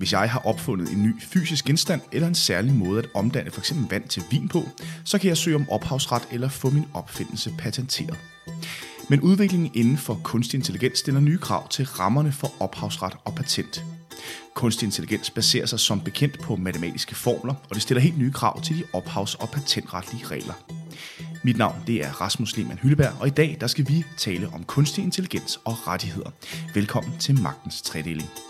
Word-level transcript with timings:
Hvis 0.00 0.12
jeg 0.12 0.30
har 0.30 0.40
opfundet 0.46 0.92
en 0.92 1.02
ny 1.02 1.22
fysisk 1.22 1.64
genstand 1.64 2.00
eller 2.12 2.28
en 2.28 2.34
særlig 2.34 2.74
måde 2.74 2.98
at 2.98 3.08
omdanne 3.14 3.50
f.eks. 3.50 3.74
vand 3.90 4.08
til 4.08 4.22
vin 4.30 4.48
på, 4.48 4.68
så 5.04 5.18
kan 5.18 5.28
jeg 5.28 5.36
søge 5.36 5.56
om 5.56 5.70
ophavsret 5.70 6.28
eller 6.30 6.48
få 6.48 6.70
min 6.70 6.84
opfindelse 6.94 7.54
patenteret. 7.58 8.18
Men 9.08 9.20
udviklingen 9.20 9.70
inden 9.74 9.98
for 9.98 10.20
kunstig 10.24 10.58
intelligens 10.58 10.98
stiller 10.98 11.20
nye 11.20 11.38
krav 11.38 11.68
til 11.68 11.86
rammerne 11.86 12.32
for 12.32 12.52
ophavsret 12.60 13.16
og 13.24 13.34
patent. 13.34 13.84
Kunstig 14.54 14.86
intelligens 14.86 15.30
baserer 15.30 15.66
sig 15.66 15.80
som 15.80 16.00
bekendt 16.00 16.40
på 16.40 16.56
matematiske 16.56 17.14
formler, 17.14 17.54
og 17.68 17.74
det 17.74 17.82
stiller 17.82 18.00
helt 18.00 18.18
nye 18.18 18.32
krav 18.32 18.62
til 18.62 18.78
de 18.78 18.84
ophavs- 18.94 19.34
og 19.40 19.48
patentretlige 19.50 20.26
regler. 20.26 20.54
Mit 21.42 21.58
navn 21.58 21.76
det 21.86 22.04
er 22.04 22.20
Rasmus 22.20 22.56
Lehmann 22.56 22.78
Hylleberg, 22.78 23.12
og 23.20 23.26
i 23.26 23.30
dag 23.30 23.56
der 23.60 23.66
skal 23.66 23.88
vi 23.88 24.04
tale 24.18 24.48
om 24.48 24.64
kunstig 24.64 25.04
intelligens 25.04 25.60
og 25.64 25.88
rettigheder. 25.88 26.30
Velkommen 26.74 27.18
til 27.18 27.40
Magtens 27.40 27.82
Tredeling. 27.82 28.49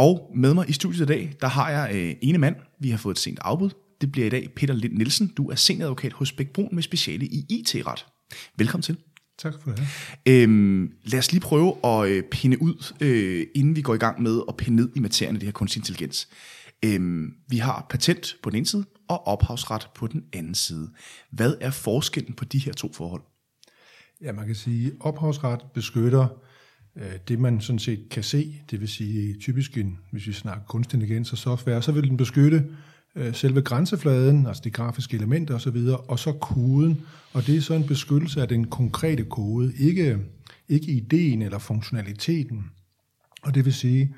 Og 0.00 0.30
med 0.34 0.54
mig 0.54 0.68
i 0.68 0.72
studiet 0.72 1.02
i 1.02 1.06
dag, 1.06 1.32
der 1.40 1.46
har 1.46 1.70
jeg 1.70 1.90
øh, 1.94 2.14
ene 2.22 2.38
mand. 2.38 2.56
Vi 2.78 2.90
har 2.90 2.98
fået 2.98 3.14
et 3.14 3.18
sent 3.18 3.38
afbud. 3.42 3.70
Det 4.00 4.12
bliver 4.12 4.26
i 4.26 4.30
dag 4.30 4.48
Peter 4.56 4.74
Lind 4.74 4.92
Nielsen. 4.92 5.32
Du 5.36 5.50
er 5.50 5.54
senioradvokat 5.54 6.12
hos 6.12 6.32
Bæk 6.32 6.48
Brun 6.50 6.68
med 6.72 6.82
speciale 6.82 7.26
i 7.26 7.46
IT-ret. 7.48 8.06
Velkommen 8.56 8.82
til. 8.82 8.96
Tak 9.38 9.54
for 9.62 9.70
det. 9.70 9.86
Øhm, 10.26 10.92
lad 11.04 11.18
os 11.18 11.32
lige 11.32 11.40
prøve 11.40 11.74
at 11.84 12.08
øh, 12.08 12.22
pinde 12.22 12.62
ud, 12.62 12.94
øh, 13.00 13.46
inden 13.54 13.76
vi 13.76 13.82
går 13.82 13.94
i 13.94 13.98
gang 13.98 14.22
med 14.22 14.40
at 14.48 14.56
pinde 14.56 14.76
ned 14.76 14.90
i 14.96 15.00
materien 15.00 15.36
af 15.36 15.40
det 15.40 15.46
her 15.46 15.52
kunstig 15.52 15.80
intelligens. 15.80 16.28
Øhm, 16.84 17.32
vi 17.48 17.56
har 17.56 17.86
patent 17.90 18.36
på 18.42 18.50
den 18.50 18.56
ene 18.56 18.66
side, 18.66 18.84
og 19.08 19.26
ophavsret 19.26 19.88
på 19.94 20.06
den 20.06 20.24
anden 20.32 20.54
side. 20.54 20.90
Hvad 21.32 21.54
er 21.60 21.70
forskellen 21.70 22.34
på 22.34 22.44
de 22.44 22.58
her 22.58 22.72
to 22.72 22.92
forhold? 22.92 23.22
Ja, 24.22 24.32
man 24.32 24.46
kan 24.46 24.54
sige, 24.54 24.86
at 24.86 24.92
ophavsret 25.00 25.60
beskytter 25.74 26.26
Øh, 26.96 27.12
det, 27.28 27.38
man 27.38 27.60
sådan 27.60 27.78
set 27.78 28.08
kan 28.10 28.22
se. 28.22 28.62
Det 28.70 28.80
vil 28.80 28.88
sige 28.88 29.36
typisk, 29.40 29.78
en, 29.78 29.98
hvis 30.10 30.26
vi 30.26 30.32
snakker 30.32 30.64
kunstig 30.64 30.96
intelligens 30.96 31.32
og 31.32 31.38
software, 31.38 31.82
så 31.82 31.92
vil 31.92 32.08
den 32.08 32.16
beskytte 32.16 32.66
øh, 33.16 33.34
selve 33.34 33.62
grænsefladen, 33.62 34.46
altså 34.46 34.62
de 34.64 34.70
grafiske 34.70 35.16
elementer 35.16 35.54
osv., 35.54 35.76
og 36.08 36.18
så 36.18 36.32
koden. 36.32 37.00
Og 37.32 37.46
det 37.46 37.56
er 37.56 37.60
så 37.60 37.74
en 37.74 37.86
beskyttelse 37.86 38.42
af 38.42 38.48
den 38.48 38.66
konkrete 38.66 39.24
kode, 39.24 39.72
ikke, 39.78 40.18
ikke 40.68 40.92
ideen 40.92 41.42
eller 41.42 41.58
funktionaliteten. 41.58 42.64
Og 43.42 43.54
det 43.54 43.64
vil 43.64 43.74
sige, 43.74 44.14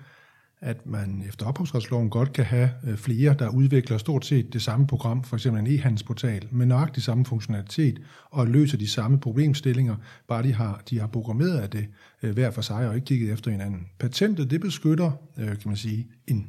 at 0.63 0.87
man 0.87 1.25
efter 1.29 1.47
ophavsretsloven 1.47 2.11
godt 2.11 2.33
kan 2.33 2.45
have 2.45 2.71
øh, 2.85 2.97
flere, 2.97 3.35
der 3.39 3.49
udvikler 3.49 3.99
stort 3.99 4.27
set 4.27 4.53
det 4.53 4.63
samme 4.63 4.87
program, 4.87 5.25
for 5.25 5.37
eksempel 5.37 5.61
en 5.61 5.79
e-handelsportal, 5.79 6.47
med 6.51 6.67
nøjagtig 6.67 7.03
samme 7.03 7.25
funktionalitet, 7.25 8.01
og 8.31 8.47
løser 8.47 8.79
de 8.79 8.89
samme 8.89 9.21
problemstillinger, 9.21 9.97
bare 10.29 10.43
de 10.43 10.53
har, 10.53 10.83
de 10.91 11.01
har 11.01 11.07
programmeret 11.07 11.59
af 11.59 11.71
det 11.71 11.87
øh, 12.23 12.33
hver 12.33 12.51
for 12.51 12.63
sig, 12.63 12.89
og 12.89 12.95
ikke 12.95 13.05
kigget 13.05 13.33
efter 13.33 13.51
hinanden. 13.51 13.87
Patentet, 13.99 14.51
det 14.51 14.61
beskytter, 14.61 15.11
øh, 15.39 15.47
kan 15.47 15.59
man 15.65 15.77
sige, 15.77 16.07
en, 16.27 16.47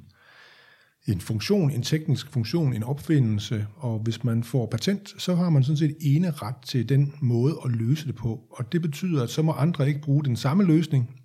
en 1.08 1.22
funktion, 1.22 1.72
en 1.72 1.82
teknisk 1.82 2.32
funktion, 2.32 2.74
en 2.74 2.84
opfindelse, 2.84 3.68
og 3.76 4.00
hvis 4.00 4.24
man 4.24 4.44
får 4.44 4.66
patent, 4.66 5.14
så 5.18 5.36
har 5.36 5.50
man 5.50 5.64
sådan 5.64 5.78
set 5.78 5.96
ene 6.02 6.32
ret 6.32 6.56
til 6.66 6.90
den 6.90 7.14
måde 7.22 7.56
at 7.66 7.72
løse 7.72 8.08
det 8.08 8.16
på, 8.16 8.42
og 8.52 8.72
det 8.72 8.82
betyder, 8.82 9.24
at 9.24 9.30
så 9.30 9.42
må 9.42 9.52
andre 9.52 9.88
ikke 9.88 10.02
bruge 10.02 10.24
den 10.24 10.36
samme 10.36 10.64
løsning, 10.64 11.23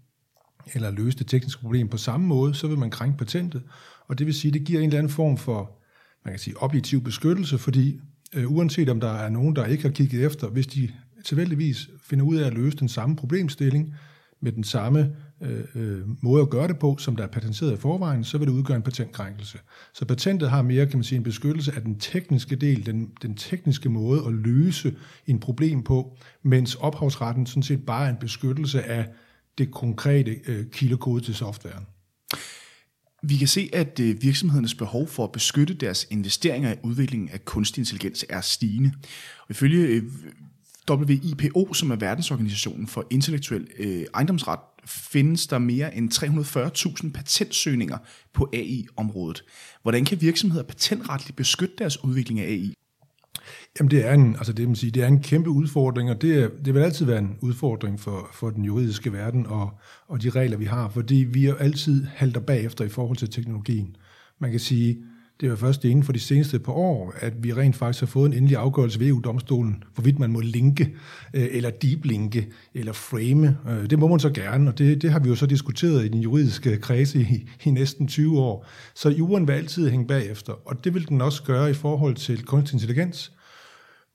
eller 0.74 0.90
løse 0.90 1.18
det 1.18 1.26
tekniske 1.26 1.60
problem 1.60 1.88
på 1.88 1.96
samme 1.96 2.26
måde, 2.26 2.54
så 2.54 2.66
vil 2.66 2.78
man 2.78 2.90
krænke 2.90 3.18
patentet. 3.18 3.62
Og 4.08 4.18
det 4.18 4.26
vil 4.26 4.34
sige, 4.34 4.50
at 4.50 4.54
det 4.54 4.64
giver 4.64 4.80
en 4.80 4.86
eller 4.86 4.98
anden 4.98 5.12
form 5.12 5.36
for 5.36 5.78
man 6.24 6.32
kan 6.32 6.38
sige, 6.38 6.62
objektiv 6.62 7.02
beskyttelse, 7.02 7.58
fordi 7.58 8.00
øh, 8.34 8.52
uanset 8.52 8.88
om 8.88 9.00
der 9.00 9.12
er 9.12 9.28
nogen, 9.28 9.56
der 9.56 9.66
ikke 9.66 9.82
har 9.82 9.90
kigget 9.90 10.24
efter, 10.24 10.48
hvis 10.48 10.66
de 10.66 10.90
tilfældigvis 11.24 11.88
finder 12.02 12.24
ud 12.24 12.36
af 12.36 12.46
at 12.46 12.54
løse 12.54 12.76
den 12.76 12.88
samme 12.88 13.16
problemstilling 13.16 13.94
med 14.40 14.52
den 14.52 14.64
samme 14.64 15.16
øh, 15.42 15.64
øh, 15.74 16.00
måde 16.20 16.42
at 16.42 16.50
gøre 16.50 16.68
det 16.68 16.78
på, 16.78 16.96
som 16.98 17.16
der 17.16 17.24
er 17.24 17.28
patenteret 17.28 17.72
i 17.72 17.76
forvejen, 17.76 18.24
så 18.24 18.38
vil 18.38 18.46
det 18.46 18.52
udgøre 18.52 18.76
en 18.76 18.82
patentkrænkelse. 18.82 19.58
Så 19.94 20.04
patentet 20.04 20.50
har 20.50 20.62
mere, 20.62 20.86
kan 20.86 20.98
man 20.98 21.04
sige, 21.04 21.16
en 21.16 21.22
beskyttelse 21.22 21.72
af 21.76 21.82
den 21.82 21.98
tekniske 21.98 22.56
del, 22.56 22.86
den, 22.86 23.10
den 23.22 23.34
tekniske 23.34 23.88
måde 23.88 24.22
at 24.26 24.32
løse 24.32 24.94
en 25.26 25.40
problem 25.40 25.82
på, 25.82 26.16
mens 26.42 26.74
ophavsretten 26.74 27.46
sådan 27.46 27.62
set 27.62 27.86
bare 27.86 28.06
er 28.06 28.10
en 28.10 28.16
beskyttelse 28.20 28.82
af 28.82 29.06
det 29.58 29.70
konkrete 29.70 30.40
øh, 30.46 30.66
kildekode 30.66 31.24
til 31.24 31.34
softwaren. 31.34 31.86
Vi 33.22 33.36
kan 33.36 33.48
se, 33.48 33.70
at 33.72 34.00
øh, 34.00 34.22
virksomhedernes 34.22 34.74
behov 34.74 35.08
for 35.08 35.24
at 35.24 35.32
beskytte 35.32 35.74
deres 35.74 36.06
investeringer 36.10 36.72
i 36.72 36.76
udviklingen 36.82 37.28
af 37.28 37.44
kunstig 37.44 37.80
intelligens 37.80 38.24
er 38.28 38.40
stigende. 38.40 38.92
Og 39.40 39.50
ifølge 39.50 39.86
øh, 39.86 40.02
WIPO, 40.90 41.74
som 41.74 41.90
er 41.90 41.96
verdensorganisationen 41.96 42.86
for 42.86 43.06
intellektuel 43.10 43.68
øh, 43.78 44.04
ejendomsret, 44.14 44.58
findes 44.86 45.46
der 45.46 45.58
mere 45.58 45.96
end 45.96 46.12
340.000 47.04 47.12
patentsøgninger 47.12 47.98
på 48.34 48.50
AI-området. 48.52 49.44
Hvordan 49.82 50.04
kan 50.04 50.20
virksomheder 50.20 50.62
patentretligt 50.64 51.36
beskytte 51.36 51.74
deres 51.78 52.04
udvikling 52.04 52.40
af 52.40 52.46
AI? 52.46 52.77
Jamen 53.78 53.90
det 53.90 54.06
er 54.06 54.14
en, 54.14 54.36
altså 54.36 54.52
det, 54.52 54.66
man 54.66 54.76
sige, 54.76 54.90
det 54.90 55.02
er 55.02 55.06
en 55.06 55.22
kæmpe 55.22 55.50
udfordring, 55.50 56.10
og 56.10 56.22
det, 56.22 56.50
det 56.64 56.74
vil 56.74 56.80
altid 56.80 57.06
være 57.06 57.18
en 57.18 57.36
udfordring 57.40 58.00
for, 58.00 58.30
for 58.32 58.50
den 58.50 58.64
juridiske 58.64 59.12
verden 59.12 59.46
og, 59.46 59.70
og 60.08 60.22
de 60.22 60.30
regler, 60.30 60.56
vi 60.56 60.64
har, 60.64 60.88
fordi 60.88 61.14
vi 61.14 61.46
jo 61.46 61.54
altid 61.54 62.04
halter 62.04 62.40
bagefter 62.40 62.84
i 62.84 62.88
forhold 62.88 63.16
til 63.16 63.30
teknologien. 63.30 63.96
Man 64.40 64.50
kan 64.50 64.60
sige, 64.60 64.98
det 65.40 65.46
er 65.46 65.50
jo 65.50 65.56
først 65.56 65.84
inden 65.84 66.04
for 66.04 66.12
de 66.12 66.20
seneste 66.20 66.58
par 66.58 66.72
år, 66.72 67.14
at 67.20 67.44
vi 67.44 67.52
rent 67.52 67.76
faktisk 67.76 68.00
har 68.02 68.06
fået 68.06 68.26
en 68.26 68.36
endelig 68.36 68.56
afgørelse 68.56 69.00
ved 69.00 69.08
EU-domstolen, 69.08 69.82
hvorvidt 69.94 70.18
man 70.18 70.32
må 70.32 70.40
linke, 70.40 70.94
øh, 71.34 71.48
eller 71.50 71.70
deep 71.70 72.04
linke, 72.04 72.48
eller 72.74 72.92
frame. 72.92 73.56
Øh, 73.68 73.90
det 73.90 73.98
må 73.98 74.08
man 74.08 74.20
så 74.20 74.30
gerne, 74.30 74.70
og 74.70 74.78
det, 74.78 75.02
det 75.02 75.10
har 75.12 75.18
vi 75.18 75.28
jo 75.28 75.34
så 75.34 75.46
diskuteret 75.46 76.04
i 76.04 76.08
den 76.08 76.20
juridiske 76.20 76.76
kredse 76.76 77.20
i, 77.20 77.48
i 77.64 77.70
næsten 77.70 78.06
20 78.08 78.40
år. 78.40 78.66
Så 78.94 79.08
jorden 79.10 79.48
vil 79.48 79.52
altid 79.52 79.90
hænge 79.90 80.06
bagefter, 80.06 80.52
og 80.68 80.84
det 80.84 80.94
vil 80.94 81.08
den 81.08 81.20
også 81.20 81.42
gøre 81.42 81.70
i 81.70 81.74
forhold 81.74 82.14
til 82.14 82.44
kunstig 82.44 82.74
intelligens, 82.74 83.32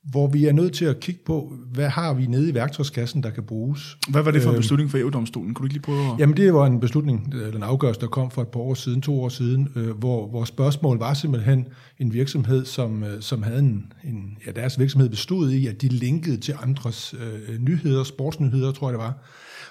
hvor 0.10 0.28
vi 0.28 0.46
er 0.46 0.52
nødt 0.52 0.74
til 0.74 0.86
at 0.86 1.00
kigge 1.00 1.22
på, 1.26 1.54
hvad 1.74 1.90
har 1.90 2.14
vi 2.14 2.26
nede 2.26 2.50
i 2.50 2.54
værktøjskassen, 2.54 3.24
der 3.24 3.30
kan 3.30 3.44
bruges. 3.44 3.98
Hvad 4.10 4.24
var 4.24 4.32
det 4.32 4.42
for 4.42 4.50
en 4.50 4.56
beslutning 4.56 4.92
for 4.92 4.98
EU-domstolen? 4.98 5.54
Kunne 5.54 5.64
du 5.64 5.66
ikke 5.66 5.74
lige 5.74 5.84
prøve 5.84 6.14
at... 6.14 6.20
Jamen 6.20 6.38
det 6.38 6.54
var 6.54 6.66
en 6.66 6.80
beslutning, 6.80 7.34
eller 7.34 7.56
en 7.56 7.64
afgørelse, 7.64 8.02
der 8.02 8.08
kom 8.08 8.32
for 8.32 8.42
et 8.42 8.48
par 8.48 8.60
år 8.60 8.74
siden, 8.74 9.02
to 9.02 9.22
år 9.22 9.30
siden, 9.30 9.70
øh, 9.76 9.90
hvor, 9.90 10.28
hvor 10.28 10.46
spørgsmålet 10.46 11.00
var 11.00 11.14
simpelthen 11.14 11.68
en 12.00 12.14
virksomhed, 12.14 12.66
som, 12.66 13.04
øh, 13.04 13.22
som 13.22 13.44
havde 13.44 13.60
en, 13.60 13.94
en, 14.04 14.38
ja 14.48 14.52
deres 14.52 14.80
virksomhed 14.80 15.10
bestod 15.10 15.52
i, 15.52 15.68
at 15.68 15.82
de 15.82 15.88
linkede 15.88 16.38
til 16.38 16.56
andres 16.62 17.16
øh, 17.20 17.60
nyheder, 17.60 18.04
sportsnyheder, 18.04 18.72
tror 18.72 18.88
jeg 18.88 18.94
det 18.94 19.04
var. 19.04 19.18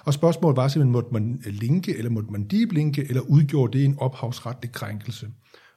Og 0.04 0.14
spørgsmålet 0.14 0.56
var 0.56 0.68
simpelthen, 0.68 0.92
måtte 0.92 1.08
man 1.12 1.40
linke, 1.46 1.98
eller 1.98 2.10
måtte 2.10 2.32
man 2.32 2.44
deep 2.44 2.72
linke, 2.72 3.06
eller 3.08 3.22
udgjorde 3.22 3.78
det 3.78 3.84
en 3.84 3.94
ophavsretlig 3.98 4.72
krænkelse? 4.72 5.26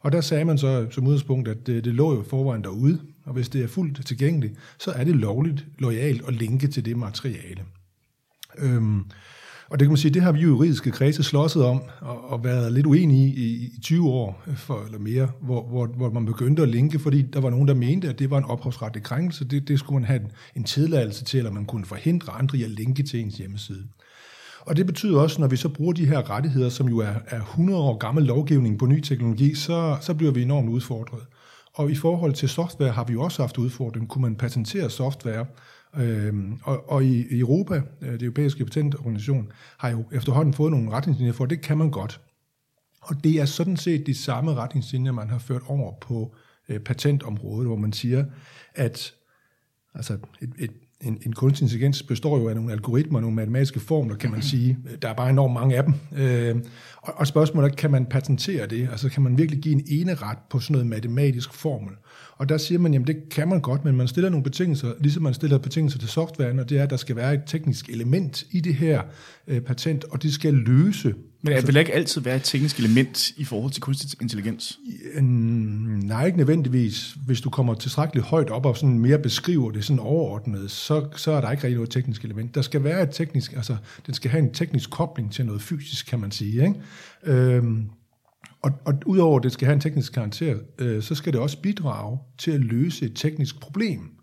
Og 0.01 0.11
der 0.11 0.21
sagde 0.21 0.45
man 0.45 0.57
så 0.57 0.87
som 0.91 1.07
udgangspunkt, 1.07 1.47
at 1.47 1.67
det, 1.67 1.85
det 1.85 1.93
lå 1.93 2.15
jo 2.15 2.23
forvejen 2.29 2.63
derude, 2.63 2.99
og 3.25 3.33
hvis 3.33 3.49
det 3.49 3.63
er 3.63 3.67
fuldt 3.67 4.05
tilgængeligt, 4.05 4.53
så 4.79 4.91
er 4.91 5.03
det 5.03 5.15
lovligt, 5.15 5.65
lojalt 5.79 6.21
at 6.27 6.33
linke 6.33 6.67
til 6.67 6.85
det 6.85 6.97
materiale. 6.97 7.61
Øhm, 8.57 9.05
og 9.69 9.79
det 9.79 9.85
kan 9.85 9.91
man 9.91 9.97
sige, 9.97 10.13
det 10.13 10.21
har 10.21 10.31
vi 10.31 10.39
juridiske 10.39 10.91
kredse 10.91 11.23
slåsset 11.23 11.63
om, 11.63 11.81
og, 12.01 12.29
og 12.29 12.43
været 12.43 12.73
lidt 12.73 12.85
uenige 12.85 13.27
i, 13.27 13.45
i, 13.45 13.65
i 13.77 13.79
20 13.81 14.09
år 14.09 14.43
øh, 14.47 14.57
for, 14.57 14.83
eller 14.85 14.99
mere, 14.99 15.29
hvor, 15.41 15.67
hvor, 15.67 15.87
hvor 15.87 16.09
man 16.09 16.25
begyndte 16.25 16.61
at 16.61 16.69
linke, 16.69 16.99
fordi 16.99 17.21
der 17.21 17.39
var 17.39 17.49
nogen, 17.49 17.67
der 17.67 17.73
mente, 17.73 18.09
at 18.09 18.19
det 18.19 18.29
var 18.29 18.37
en 18.37 18.43
ophavsretlig 18.43 19.03
krænkelse. 19.03 19.45
Det, 19.45 19.67
det 19.67 19.79
skulle 19.79 19.99
man 19.99 20.07
have 20.07 20.19
en, 20.19 20.31
en 20.55 20.63
tilladelse 20.63 21.23
til, 21.23 21.37
eller 21.37 21.51
man 21.51 21.65
kunne 21.65 21.85
forhindre 21.85 22.33
andre 22.33 22.57
i 22.57 22.63
at 22.63 22.71
linke 22.71 23.03
til 23.03 23.19
ens 23.19 23.37
hjemmeside. 23.37 23.83
Og 24.61 24.77
det 24.77 24.85
betyder 24.85 25.19
også, 25.19 25.41
når 25.41 25.47
vi 25.47 25.55
så 25.55 25.69
bruger 25.69 25.93
de 25.93 26.05
her 26.05 26.29
rettigheder, 26.29 26.69
som 26.69 26.89
jo 26.89 26.97
er, 26.97 27.13
er 27.27 27.39
100 27.39 27.79
år 27.79 27.97
gammel 27.97 28.23
lovgivning 28.23 28.79
på 28.79 28.85
ny 28.85 29.01
teknologi, 29.01 29.55
så, 29.55 29.97
så 30.01 30.13
bliver 30.13 30.31
vi 30.31 30.41
enormt 30.41 30.69
udfordret. 30.69 31.21
Og 31.75 31.91
i 31.91 31.95
forhold 31.95 32.33
til 32.33 32.49
software 32.49 32.91
har 32.91 33.03
vi 33.03 33.13
jo 33.13 33.21
også 33.21 33.41
haft 33.41 33.57
udfordringen. 33.57 34.07
Kunne 34.07 34.21
man 34.21 34.35
patentere 34.35 34.89
software? 34.89 35.45
Øhm, 35.97 36.59
og, 36.63 36.89
og 36.89 37.05
i 37.05 37.39
Europa, 37.39 37.81
øh, 38.01 38.13
det 38.13 38.21
europæiske 38.21 38.65
patentorganisation, 38.65 39.51
har 39.77 39.89
jo 39.89 40.03
efterhånden 40.11 40.53
fået 40.53 40.71
nogle 40.71 40.91
retningslinjer 40.91 41.33
for, 41.33 41.45
det 41.45 41.61
kan 41.61 41.77
man 41.77 41.91
godt. 41.91 42.21
Og 43.01 43.23
det 43.23 43.41
er 43.41 43.45
sådan 43.45 43.77
set 43.77 44.07
de 44.07 44.15
samme 44.15 44.53
retningslinjer, 44.53 45.11
man 45.11 45.29
har 45.29 45.37
ført 45.37 45.61
over 45.67 45.93
på 46.01 46.35
øh, 46.69 46.79
patentområdet, 46.79 47.67
hvor 47.67 47.75
man 47.75 47.93
siger, 47.93 48.25
at 48.75 49.13
altså 49.93 50.17
et, 50.41 50.53
et, 50.59 50.71
en, 51.01 51.17
en 51.25 51.33
kunstig 51.33 51.63
intelligens 51.63 52.03
består 52.03 52.39
jo 52.39 52.49
af 52.49 52.55
nogle 52.55 52.71
algoritmer, 52.71 53.19
nogle 53.19 53.35
matematiske 53.35 53.79
formler, 53.79 54.15
kan 54.15 54.31
man 54.31 54.41
sige. 54.41 54.77
Der 55.01 55.09
er 55.09 55.13
bare 55.13 55.29
enormt 55.29 55.53
mange 55.53 55.77
af 55.77 55.83
dem. 55.83 55.93
Øh, 56.17 56.55
og, 57.01 57.13
og 57.17 57.27
spørgsmålet 57.27 57.71
er, 57.71 57.75
kan 57.75 57.91
man 57.91 58.05
patentere 58.05 58.67
det? 58.67 58.89
Altså 58.91 59.09
kan 59.09 59.23
man 59.23 59.37
virkelig 59.37 59.61
give 59.61 59.75
en 59.75 59.83
ene 59.87 60.13
ret 60.13 60.37
på 60.49 60.59
sådan 60.59 60.73
noget 60.73 60.87
matematisk 60.87 61.53
formel? 61.53 61.93
Og 62.37 62.49
der 62.49 62.57
siger 62.57 62.79
man, 62.79 62.93
jamen 62.93 63.07
det 63.07 63.29
kan 63.31 63.47
man 63.47 63.61
godt, 63.61 63.85
men 63.85 63.95
man 63.95 64.07
stiller 64.07 64.29
nogle 64.29 64.43
betingelser, 64.43 64.93
ligesom 64.99 65.23
man 65.23 65.33
stiller 65.33 65.57
betingelser 65.57 65.99
til 65.99 66.09
softwaren, 66.09 66.59
og 66.59 66.69
det 66.69 66.77
er, 66.77 66.83
at 66.83 66.89
der 66.89 66.97
skal 66.97 67.15
være 67.15 67.33
et 67.33 67.41
teknisk 67.45 67.89
element 67.89 68.43
i 68.51 68.59
det 68.59 68.75
her 68.75 69.01
øh, 69.47 69.61
patent, 69.61 70.03
og 70.03 70.23
det 70.23 70.33
skal 70.33 70.53
løse 70.53 71.13
men 71.45 71.57
det 71.57 71.67
vil 71.67 71.77
ikke 71.77 71.93
altid 71.93 72.21
være 72.21 72.35
et 72.35 72.43
teknisk 72.43 72.79
element 72.79 73.29
i 73.37 73.43
forhold 73.43 73.71
til 73.71 73.81
kunstig 73.81 74.21
intelligens? 74.21 74.79
Nej, 75.21 76.25
ikke 76.25 76.37
nødvendigvis. 76.37 77.17
Hvis 77.25 77.41
du 77.41 77.49
kommer 77.49 77.73
tilstrækkeligt 77.73 78.25
højt 78.25 78.49
op 78.49 78.65
og 78.65 78.77
sådan 78.77 78.99
mere 78.99 79.19
beskriver 79.19 79.71
det 79.71 79.85
sådan 79.85 79.99
overordnet, 79.99 80.71
så, 80.71 81.07
så 81.15 81.31
er 81.31 81.41
der 81.41 81.51
ikke 81.51 81.63
rigtig 81.63 81.75
noget 81.75 81.89
teknisk 81.89 82.23
element. 82.23 82.55
Der 82.55 82.61
skal 82.61 82.83
være 82.83 83.03
et 83.03 83.09
teknisk, 83.11 83.53
altså 83.53 83.77
den 84.05 84.13
skal 84.13 84.31
have 84.31 84.43
en 84.43 84.53
teknisk 84.53 84.89
kobling 84.89 85.31
til 85.31 85.45
noget 85.45 85.61
fysisk, 85.61 86.05
kan 86.05 86.19
man 86.19 86.31
sige. 86.31 86.63
Ikke? 86.63 86.75
Øhm, 87.23 87.89
og, 88.61 88.71
og 88.85 88.93
udover 89.05 89.37
at 89.37 89.43
det 89.43 89.51
skal 89.51 89.65
have 89.65 89.73
en 89.73 89.81
teknisk 89.81 90.13
karakter, 90.13 90.55
øh, 90.79 91.03
så 91.03 91.15
skal 91.15 91.33
det 91.33 91.41
også 91.41 91.61
bidrage 91.61 92.17
til 92.37 92.51
at 92.51 92.59
løse 92.59 93.05
et 93.05 93.11
teknisk 93.15 93.59
problem. 93.59 94.14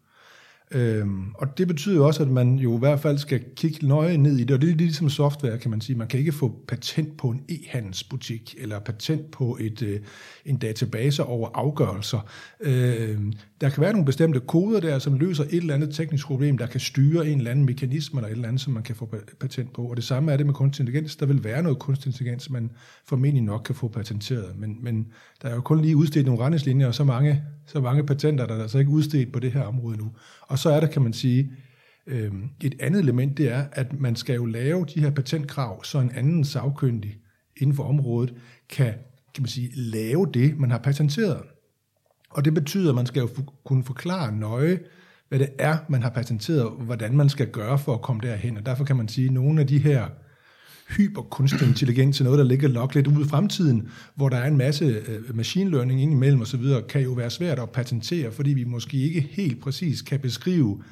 Øhm, 0.74 1.24
og 1.34 1.58
det 1.58 1.68
betyder 1.68 1.96
jo 1.96 2.06
også, 2.06 2.22
at 2.22 2.28
man 2.28 2.54
jo 2.54 2.76
i 2.76 2.78
hvert 2.78 3.00
fald 3.00 3.18
skal 3.18 3.40
kigge 3.56 3.86
nøje 3.86 4.16
ned 4.16 4.38
i 4.38 4.44
det, 4.44 4.50
og 4.50 4.60
det 4.60 4.70
er 4.70 4.74
ligesom 4.74 5.10
software, 5.10 5.58
kan 5.58 5.70
man 5.70 5.80
sige. 5.80 5.96
Man 5.96 6.08
kan 6.08 6.18
ikke 6.18 6.32
få 6.32 6.64
patent 6.68 7.16
på 7.16 7.30
en 7.30 7.42
e-handelsbutik, 7.48 8.54
eller 8.58 8.78
patent 8.78 9.30
på 9.30 9.58
et, 9.60 9.82
øh, 9.82 10.00
en 10.44 10.56
database 10.56 11.24
over 11.24 11.48
afgørelser. 11.54 12.28
Øhm, 12.60 13.32
der 13.62 13.70
kan 13.70 13.80
være 13.80 13.92
nogle 13.92 14.06
bestemte 14.06 14.40
koder 14.40 14.80
der, 14.80 14.98
som 14.98 15.18
løser 15.18 15.44
et 15.44 15.54
eller 15.54 15.74
andet 15.74 15.94
teknisk 15.94 16.26
problem, 16.26 16.58
der 16.58 16.66
kan 16.66 16.80
styre 16.80 17.28
en 17.28 17.38
eller 17.38 17.50
anden 17.50 17.64
mekanisme, 17.64 18.18
eller 18.18 18.28
et 18.28 18.32
eller 18.32 18.48
andet, 18.48 18.60
som 18.60 18.72
man 18.72 18.82
kan 18.82 18.96
få 18.96 19.14
patent 19.40 19.72
på. 19.72 19.82
Og 19.82 19.96
det 19.96 20.04
samme 20.04 20.32
er 20.32 20.36
det 20.36 20.46
med 20.46 20.54
kunstig 20.54 20.82
intelligens. 20.82 21.16
Der 21.16 21.26
vil 21.26 21.44
være 21.44 21.62
noget 21.62 21.78
kunstig 21.78 22.08
intelligens, 22.08 22.50
man 22.50 22.70
formentlig 23.08 23.42
nok 23.42 23.62
kan 23.64 23.74
få 23.74 23.88
patenteret. 23.88 24.58
Men, 24.58 24.78
men 24.80 25.06
der 25.42 25.48
er 25.48 25.54
jo 25.54 25.60
kun 25.60 25.80
lige 25.80 25.96
udstedt 25.96 26.26
nogle 26.26 26.42
retningslinjer, 26.42 26.86
og 26.86 26.94
så 26.94 27.04
mange, 27.04 27.42
så 27.66 27.80
mange 27.80 28.06
patenter, 28.06 28.46
der 28.46 28.54
er 28.54 28.62
altså 28.62 28.78
ikke 28.78 28.90
udstedt 28.90 29.32
på 29.32 29.38
det 29.38 29.52
her 29.52 29.62
område 29.62 29.96
nu. 29.96 30.12
Og 30.40 30.58
så 30.58 30.70
er 30.70 30.80
der, 30.80 30.86
kan 30.86 31.02
man 31.02 31.12
sige, 31.12 31.52
øhm, 32.06 32.48
et 32.62 32.74
andet 32.80 33.00
element, 33.00 33.38
det 33.38 33.52
er, 33.52 33.64
at 33.72 34.00
man 34.00 34.16
skal 34.16 34.34
jo 34.34 34.44
lave 34.44 34.86
de 34.94 35.00
her 35.00 35.10
patentkrav, 35.10 35.84
så 35.84 35.98
en 35.98 36.12
anden 36.14 36.44
sagkyndig 36.44 37.18
inden 37.56 37.76
for 37.76 37.84
området 37.84 38.34
kan, 38.68 38.92
kan 39.34 39.42
man 39.42 39.48
sige, 39.48 39.70
lave 39.74 40.26
det, 40.34 40.58
man 40.58 40.70
har 40.70 40.78
patenteret. 40.78 41.42
Og 42.34 42.44
det 42.44 42.54
betyder, 42.54 42.88
at 42.88 42.94
man 42.94 43.06
skal 43.06 43.20
jo 43.20 43.28
kunne 43.64 43.84
forklare 43.84 44.32
nøje, 44.36 44.78
hvad 45.28 45.38
det 45.38 45.48
er, 45.58 45.76
man 45.88 46.02
har 46.02 46.10
patenteret, 46.10 46.62
og 46.62 46.70
hvordan 46.70 47.16
man 47.16 47.28
skal 47.28 47.46
gøre 47.46 47.78
for 47.78 47.94
at 47.94 48.02
komme 48.02 48.20
derhen. 48.22 48.56
Og 48.56 48.66
derfor 48.66 48.84
kan 48.84 48.96
man 48.96 49.08
sige, 49.08 49.26
at 49.26 49.32
nogle 49.32 49.60
af 49.60 49.66
de 49.66 49.78
her 49.78 50.06
hyperkunstig 50.96 51.68
intelligens 51.68 52.16
til 52.16 52.24
noget, 52.24 52.38
der 52.38 52.44
ligger 52.44 52.68
nok 52.68 52.94
lidt 52.94 53.06
ude 53.06 53.20
i 53.20 53.28
fremtiden, 53.28 53.88
hvor 54.14 54.28
der 54.28 54.36
er 54.36 54.46
en 54.46 54.56
masse 54.56 54.84
øh, 54.84 55.36
machine 55.36 55.70
learning 55.70 56.02
indimellem 56.02 56.40
osv., 56.40 56.64
kan 56.88 57.00
jo 57.02 57.12
være 57.12 57.30
svært 57.30 57.58
at 57.58 57.70
patentere, 57.70 58.32
fordi 58.32 58.50
vi 58.50 58.64
måske 58.64 58.96
ikke 58.96 59.20
helt 59.20 59.60
præcis 59.60 60.02
kan 60.02 60.20
beskrive, 60.20 60.82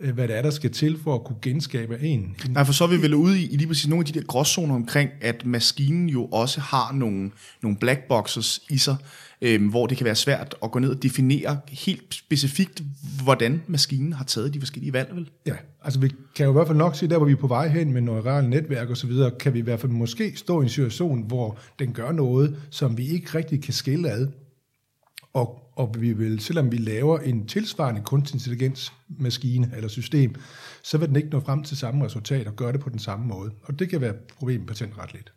øh, 0.00 0.14
hvad 0.14 0.28
det 0.28 0.36
er, 0.36 0.42
der 0.42 0.50
skal 0.50 0.72
til 0.72 0.98
for 1.04 1.14
at 1.14 1.24
kunne 1.24 1.38
genskabe 1.42 2.00
en. 2.00 2.36
Nej, 2.48 2.64
for 2.64 2.72
så 2.72 2.84
er 2.84 2.88
vi 2.88 3.02
vel 3.02 3.14
ude 3.14 3.40
i, 3.40 3.46
i 3.46 3.56
lige 3.56 3.68
præcis 3.68 3.88
nogle 3.88 4.00
af 4.00 4.12
de 4.12 4.20
der 4.20 4.26
gråzoner 4.26 4.74
omkring, 4.74 5.10
at 5.20 5.46
maskinen 5.46 6.08
jo 6.08 6.24
også 6.24 6.60
har 6.60 6.92
nogle, 6.92 7.30
nogle 7.62 7.78
black 7.78 8.00
boxes 8.08 8.60
i 8.70 8.78
sig, 8.78 8.96
øh, 9.44 9.70
hvor 9.70 9.86
det 9.86 9.96
kan 9.96 10.04
være 10.04 10.14
svært 10.14 10.54
at 10.62 10.70
gå 10.70 10.78
ned 10.78 10.90
og 10.90 11.02
definere 11.02 11.58
helt 11.68 12.14
specifikt, 12.14 12.82
hvordan 13.22 13.62
maskinen 13.66 14.12
har 14.12 14.24
taget 14.24 14.54
de 14.54 14.60
forskellige 14.60 14.92
valg, 14.92 15.10
vel? 15.14 15.30
Ja, 15.46 15.54
altså 15.82 16.00
vi 16.00 16.12
kan 16.36 16.44
jo 16.44 16.50
i 16.50 16.52
hvert 16.52 16.66
fald 16.66 16.78
nok 16.78 16.96
se, 16.96 17.08
der 17.08 17.16
hvor 17.16 17.26
vi 17.26 17.32
er 17.32 17.36
på 17.36 17.46
vej 17.46 17.68
hen 17.68 17.92
med 17.92 18.00
neurale 18.00 18.50
netværk 18.50 18.90
og 18.90 18.96
så 18.96 19.06
videre, 19.06 19.30
kan 19.30 19.54
vi 19.54 19.58
i 19.58 19.62
hvert 19.62 19.80
fald 19.80 19.92
måske 19.92 20.36
stå 20.36 20.60
i 20.60 20.64
en 20.64 20.68
situation, 20.68 21.22
hvor 21.22 21.58
den 21.78 21.92
gør 21.92 22.12
noget, 22.12 22.56
som 22.70 22.98
vi 22.98 23.08
ikke 23.08 23.38
rigtig 23.38 23.62
kan 23.62 23.74
skille 23.74 24.10
ad. 24.10 24.28
Og, 25.32 25.72
og 25.76 25.94
vi 25.98 26.12
vil, 26.12 26.40
selvom 26.40 26.72
vi 26.72 26.76
laver 26.76 27.18
en 27.18 27.46
tilsvarende 27.46 28.00
kunstig 28.04 28.34
intelligens 28.34 28.92
maskine 29.18 29.70
eller 29.76 29.88
system, 29.88 30.34
så 30.82 30.98
vil 30.98 31.08
den 31.08 31.16
ikke 31.16 31.28
nå 31.28 31.40
frem 31.40 31.62
til 31.62 31.76
samme 31.76 32.04
resultat 32.04 32.46
og 32.46 32.56
gøre 32.56 32.72
det 32.72 32.80
på 32.80 32.90
den 32.90 32.98
samme 32.98 33.26
måde. 33.26 33.50
Og 33.62 33.78
det 33.78 33.88
kan 33.88 34.00
være 34.00 34.10
et 34.10 34.20
problem 34.38 34.66
patentretligt. 34.66 35.32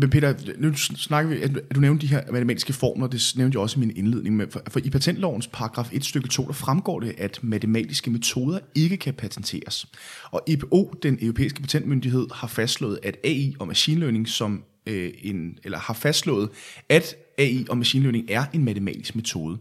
Men 0.00 0.10
Peter, 0.10 0.34
nu 0.58 0.74
snakker 0.76 1.34
vi, 1.34 1.42
at 1.42 1.50
du 1.74 1.80
nævnte 1.80 2.06
de 2.06 2.10
her 2.10 2.32
matematiske 2.32 2.72
formler, 2.72 3.06
det 3.06 3.32
nævnte 3.36 3.56
jeg 3.56 3.62
også 3.62 3.76
i 3.76 3.80
min 3.80 3.96
indledning, 3.96 4.36
med, 4.36 4.46
for, 4.50 4.62
for 4.68 4.80
i 4.84 4.90
patentlovens 4.90 5.46
paragraf 5.46 5.88
1 5.92 6.04
stykke 6.04 6.28
2, 6.28 6.46
der 6.46 6.52
fremgår 6.52 7.00
det, 7.00 7.14
at 7.18 7.38
matematiske 7.42 8.10
metoder 8.10 8.58
ikke 8.74 8.96
kan 8.96 9.14
patenteres. 9.14 9.86
Og 10.30 10.42
EPO, 10.46 10.94
den 11.02 11.18
europæiske 11.22 11.60
patentmyndighed, 11.60 12.26
har 12.34 12.48
fastslået, 12.48 12.98
at 13.02 13.16
AI 13.24 13.54
og 13.58 13.66
machine 13.66 14.00
learning 14.00 14.28
som 14.28 14.64
øh, 14.86 15.10
en, 15.22 15.58
eller 15.64 15.78
har 15.78 15.94
fastslået, 15.94 16.48
at 16.88 17.16
AI 17.38 17.66
og 17.68 17.78
machine 17.78 18.02
learning 18.02 18.30
er 18.30 18.44
en 18.52 18.64
matematisk 18.64 19.16
metode. 19.16 19.58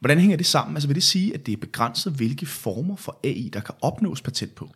Hvordan 0.00 0.18
hænger 0.18 0.36
det 0.36 0.46
sammen? 0.46 0.76
Altså 0.76 0.88
vil 0.88 0.94
det 0.94 1.04
sige, 1.04 1.34
at 1.34 1.46
det 1.46 1.52
er 1.52 1.56
begrænset, 1.56 2.12
hvilke 2.12 2.46
former 2.46 2.96
for 2.96 3.20
AI, 3.24 3.50
der 3.52 3.60
kan 3.60 3.74
opnås 3.82 4.22
patent 4.22 4.54
på? 4.54 4.70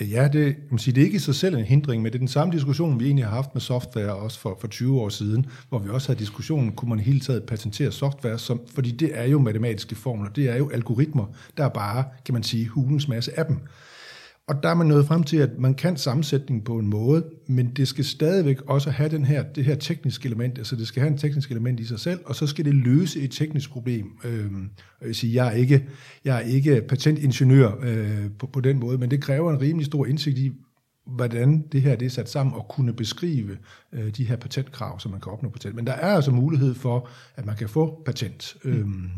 Ja, 0.00 0.28
det, 0.28 0.56
man 0.70 0.78
siger, 0.78 0.94
det 0.94 1.00
er 1.00 1.04
ikke 1.04 1.16
i 1.16 1.18
sig 1.18 1.34
selv 1.34 1.56
en 1.56 1.64
hindring, 1.64 2.02
men 2.02 2.12
det 2.12 2.18
er 2.18 2.18
den 2.18 2.28
samme 2.28 2.54
diskussion, 2.54 3.00
vi 3.00 3.04
egentlig 3.04 3.24
har 3.24 3.34
haft 3.34 3.54
med 3.54 3.60
software 3.60 4.14
også 4.14 4.40
for, 4.40 4.58
for 4.60 4.68
20 4.68 5.00
år 5.00 5.08
siden, 5.08 5.46
hvor 5.68 5.78
vi 5.78 5.88
også 5.88 6.08
havde 6.08 6.20
diskussionen, 6.20 6.72
kunne 6.72 6.88
man 6.88 7.00
hele 7.00 7.20
taget 7.20 7.42
patentere 7.42 7.92
software, 7.92 8.38
som, 8.38 8.60
fordi 8.74 8.90
det 8.90 9.10
er 9.18 9.24
jo 9.24 9.38
matematiske 9.38 9.94
formler, 9.94 10.30
det 10.30 10.48
er 10.48 10.56
jo 10.56 10.70
algoritmer, 10.70 11.26
der 11.56 11.64
er 11.64 11.68
bare, 11.68 12.04
kan 12.24 12.32
man 12.32 12.42
sige, 12.42 12.68
hulens 12.68 13.08
masse 13.08 13.38
af 13.38 13.46
dem. 13.46 13.58
Og 14.48 14.62
der 14.62 14.68
er 14.68 14.74
man 14.74 14.86
nået 14.86 15.06
frem 15.06 15.22
til, 15.22 15.36
at 15.36 15.58
man 15.58 15.74
kan 15.74 15.96
sammensætning 15.96 16.64
på 16.64 16.78
en 16.78 16.86
måde, 16.86 17.24
men 17.46 17.70
det 17.76 17.88
skal 17.88 18.04
stadigvæk 18.04 18.62
også 18.62 18.90
have 18.90 19.08
den 19.08 19.24
her, 19.24 19.42
det 19.42 19.64
her 19.64 19.74
tekniske 19.74 20.26
element, 20.26 20.58
altså 20.58 20.76
det 20.76 20.88
skal 20.88 21.00
have 21.00 21.12
en 21.12 21.18
teknisk 21.18 21.50
element 21.50 21.80
i 21.80 21.84
sig 21.84 22.00
selv, 22.00 22.20
og 22.24 22.34
så 22.34 22.46
skal 22.46 22.64
det 22.64 22.74
løse 22.74 23.20
et 23.20 23.30
teknisk 23.30 23.70
problem. 23.70 24.06
Øhm, 24.24 24.70
jeg 25.00 25.06
vil 25.06 25.14
sige, 25.14 25.34
jeg 25.34 25.46
er 25.46 25.56
ikke, 25.56 25.88
jeg 26.24 26.36
er 26.36 26.40
ikke 26.40 26.82
patentingeniør 26.88 27.70
øh, 27.82 28.30
på, 28.38 28.46
på 28.46 28.60
den 28.60 28.78
måde, 28.78 28.98
men 28.98 29.10
det 29.10 29.22
kræver 29.22 29.52
en 29.52 29.60
rimelig 29.60 29.86
stor 29.86 30.06
indsigt 30.06 30.38
i, 30.38 30.52
hvordan 31.06 31.64
det 31.72 31.82
her 31.82 31.96
det 31.96 32.06
er 32.06 32.10
sat 32.10 32.30
sammen, 32.30 32.54
og 32.54 32.66
kunne 32.68 32.92
beskrive 32.92 33.56
øh, 33.92 34.10
de 34.16 34.24
her 34.24 34.36
patentkrav, 34.36 35.00
som 35.00 35.10
man 35.10 35.20
kan 35.20 35.32
opnå 35.32 35.48
patent. 35.48 35.74
Men 35.74 35.86
der 35.86 35.92
er 35.92 36.14
altså 36.14 36.30
mulighed 36.30 36.74
for, 36.74 37.08
at 37.36 37.46
man 37.46 37.56
kan 37.56 37.68
få 37.68 38.02
patent. 38.04 38.56
Mm. 38.64 39.10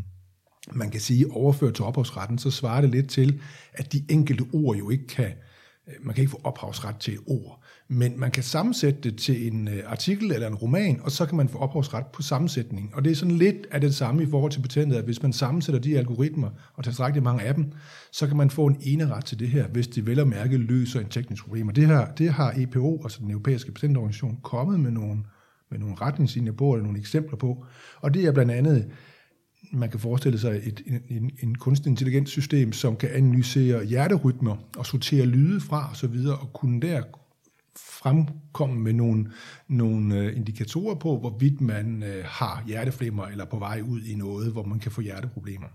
Man 0.73 0.91
kan 0.91 1.01
sige, 1.01 1.31
overført 1.31 1.73
til 1.73 1.85
ophavsretten, 1.85 2.37
så 2.37 2.51
svarer 2.51 2.81
det 2.81 2.89
lidt 2.89 3.09
til, 3.09 3.41
at 3.73 3.93
de 3.93 4.03
enkelte 4.09 4.45
ord 4.53 4.77
jo 4.77 4.89
ikke 4.89 5.07
kan, 5.07 5.31
øh, 5.87 5.93
man 6.01 6.15
kan 6.15 6.21
ikke 6.21 6.31
få 6.31 6.41
ophavsret 6.43 6.95
til 6.99 7.13
et 7.13 7.19
ord, 7.27 7.63
men 7.87 8.19
man 8.19 8.31
kan 8.31 8.43
sammensætte 8.43 9.01
det 9.01 9.17
til 9.17 9.47
en 9.47 9.67
øh, 9.67 9.83
artikel 9.85 10.31
eller 10.31 10.47
en 10.47 10.55
roman, 10.55 10.99
og 11.03 11.11
så 11.11 11.25
kan 11.25 11.37
man 11.37 11.49
få 11.49 11.57
ophavsret 11.57 12.05
på 12.13 12.21
sammensætning. 12.21 12.95
Og 12.95 13.03
det 13.03 13.11
er 13.11 13.15
sådan 13.15 13.37
lidt 13.37 13.67
af 13.71 13.81
det 13.81 13.95
samme 13.95 14.23
i 14.23 14.25
forhold 14.25 14.51
til 14.51 14.61
patentet, 14.61 14.97
at 14.97 15.03
hvis 15.03 15.21
man 15.21 15.33
sammensætter 15.33 15.81
de 15.81 15.97
algoritmer, 15.97 16.47
og 16.47 16.83
tager 16.83 16.91
tilstrækkeligt 16.91 17.23
mange 17.23 17.43
af 17.43 17.55
dem, 17.55 17.71
så 18.11 18.27
kan 18.27 18.37
man 18.37 18.49
få 18.49 18.65
en 18.65 18.77
eneret 18.81 19.25
til 19.25 19.39
det 19.39 19.49
her, 19.49 19.67
hvis 19.67 19.87
det 19.87 20.07
vel 20.07 20.19
og 20.19 20.27
mærke 20.27 20.57
løser 20.57 20.99
en 20.99 21.09
teknisk 21.09 21.43
problem. 21.43 21.67
Og 21.67 21.75
det, 21.75 21.87
her, 21.87 22.13
det 22.13 22.29
har 22.29 22.53
EPO, 22.57 23.01
altså 23.03 23.19
den 23.21 23.31
europæiske 23.31 23.71
patentorganisation, 23.71 24.39
kommet 24.43 24.79
med 24.79 24.91
nogle, 24.91 25.23
med 25.71 25.79
nogle 25.79 25.95
retningslinjer 25.95 26.51
på, 26.51 26.73
eller 26.73 26.83
nogle 26.83 26.99
eksempler 26.99 27.37
på. 27.37 27.65
Og 28.01 28.13
det 28.13 28.25
er 28.25 28.31
blandt 28.31 28.51
andet 28.51 28.91
man 29.71 29.89
kan 29.89 29.99
forestille 29.99 30.39
sig 30.39 30.61
et, 30.63 30.81
en, 30.85 31.01
en, 31.09 31.31
en 31.43 31.55
kunstig 31.55 31.89
intelligent 31.89 32.29
system, 32.29 32.73
som 32.73 32.95
kan 32.95 33.09
analysere 33.09 33.85
hjerterytmer 33.85 34.55
og 34.77 34.85
sortere 34.85 35.25
lyde 35.25 35.61
fra 35.61 35.91
osv., 35.91 36.15
og, 36.27 36.39
og 36.41 36.53
kunne 36.53 36.81
der 36.81 37.03
fremkomme 38.01 38.79
med 38.79 38.93
nogle, 38.93 39.31
nogle 39.67 40.19
øh, 40.19 40.37
indikatorer 40.37 40.95
på, 40.95 41.19
hvorvidt 41.19 41.61
man 41.61 42.03
øh, 42.03 42.23
har 42.25 42.63
hjerteflimmer 42.67 43.25
eller 43.25 43.45
på 43.45 43.59
vej 43.59 43.81
ud 43.87 44.01
i 44.01 44.15
noget, 44.15 44.51
hvor 44.51 44.63
man 44.63 44.79
kan 44.79 44.91
få 44.91 45.01
hjerteproblemer. 45.01 45.67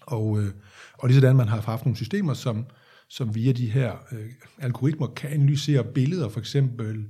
Og, 0.00 0.40
øh, 0.40 0.52
og 0.98 1.08
lige 1.08 1.20
sådan 1.20 1.36
man 1.36 1.48
har 1.48 1.60
haft 1.60 1.84
nogle 1.84 1.96
systemer, 1.96 2.34
som, 2.34 2.66
som 3.08 3.34
via 3.34 3.52
de 3.52 3.70
her 3.70 3.92
øh, 4.12 4.30
algoritmer 4.58 5.06
kan 5.06 5.30
analysere 5.30 5.84
billeder, 5.84 6.28
for 6.28 6.40
eksempel 6.40 7.06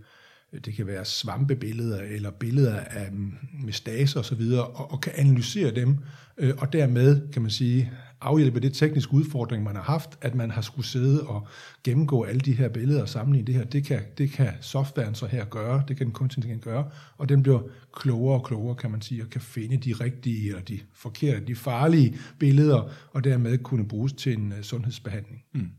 det 0.65 0.75
kan 0.75 0.87
være 0.87 1.05
svampebilleder 1.05 2.01
eller 2.01 2.31
billeder 2.31 2.81
af 2.81 3.13
mm, 3.13 3.33
mestaser 3.65 4.21
osv., 4.21 4.43
og, 4.53 4.93
og 4.93 5.01
kan 5.01 5.13
analysere 5.17 5.71
dem, 5.75 5.97
øh, 6.39 6.55
og 6.59 6.73
dermed, 6.73 7.33
kan 7.33 7.43
man 7.43 7.51
sige, 7.51 7.93
afhjælpe 8.21 8.61
det 8.61 8.73
tekniske 8.73 9.15
udfordring, 9.15 9.65
man 9.65 9.77
har 9.77 9.83
haft, 9.83 10.19
at 10.21 10.35
man 10.35 10.51
har 10.51 10.63
skulle 10.63 10.87
sidde 10.87 11.27
og 11.27 11.47
gennemgå 11.85 12.23
alle 12.23 12.41
de 12.41 12.53
her 12.53 12.69
billeder 12.69 13.03
og 13.03 13.09
sammenligne 13.09 13.47
det 13.47 13.55
her. 13.55 13.65
Det 13.65 13.85
kan, 13.85 14.01
det 14.19 14.31
kan 14.31 14.49
softwaren 14.61 15.15
så 15.15 15.27
her 15.27 15.45
gøre, 15.45 15.83
det 15.89 15.97
kan 15.97 16.07
den 16.07 16.15
kunstig 16.15 16.39
intelligens 16.39 16.65
gøre, 16.65 16.91
og 17.19 17.29
den 17.29 17.43
bliver 17.43 17.61
klogere 17.93 18.39
og 18.39 18.45
klogere, 18.45 18.75
kan 18.75 18.91
man 18.91 19.03
sige, 19.03 19.23
og 19.23 19.31
kan 19.31 19.41
finde 19.41 19.77
de 19.77 19.93
rigtige 19.93 20.49
eller 20.49 20.63
de 20.63 20.81
forkerte, 20.95 21.47
de 21.47 21.55
farlige 21.55 22.19
billeder, 22.39 22.91
og 23.13 23.25
dermed 23.25 23.59
kunne 23.59 23.89
bruges 23.89 24.13
til 24.13 24.39
en 24.39 24.53
øh, 24.53 24.63
sundhedsbehandling. 24.63 25.43
Mm. 25.55 25.71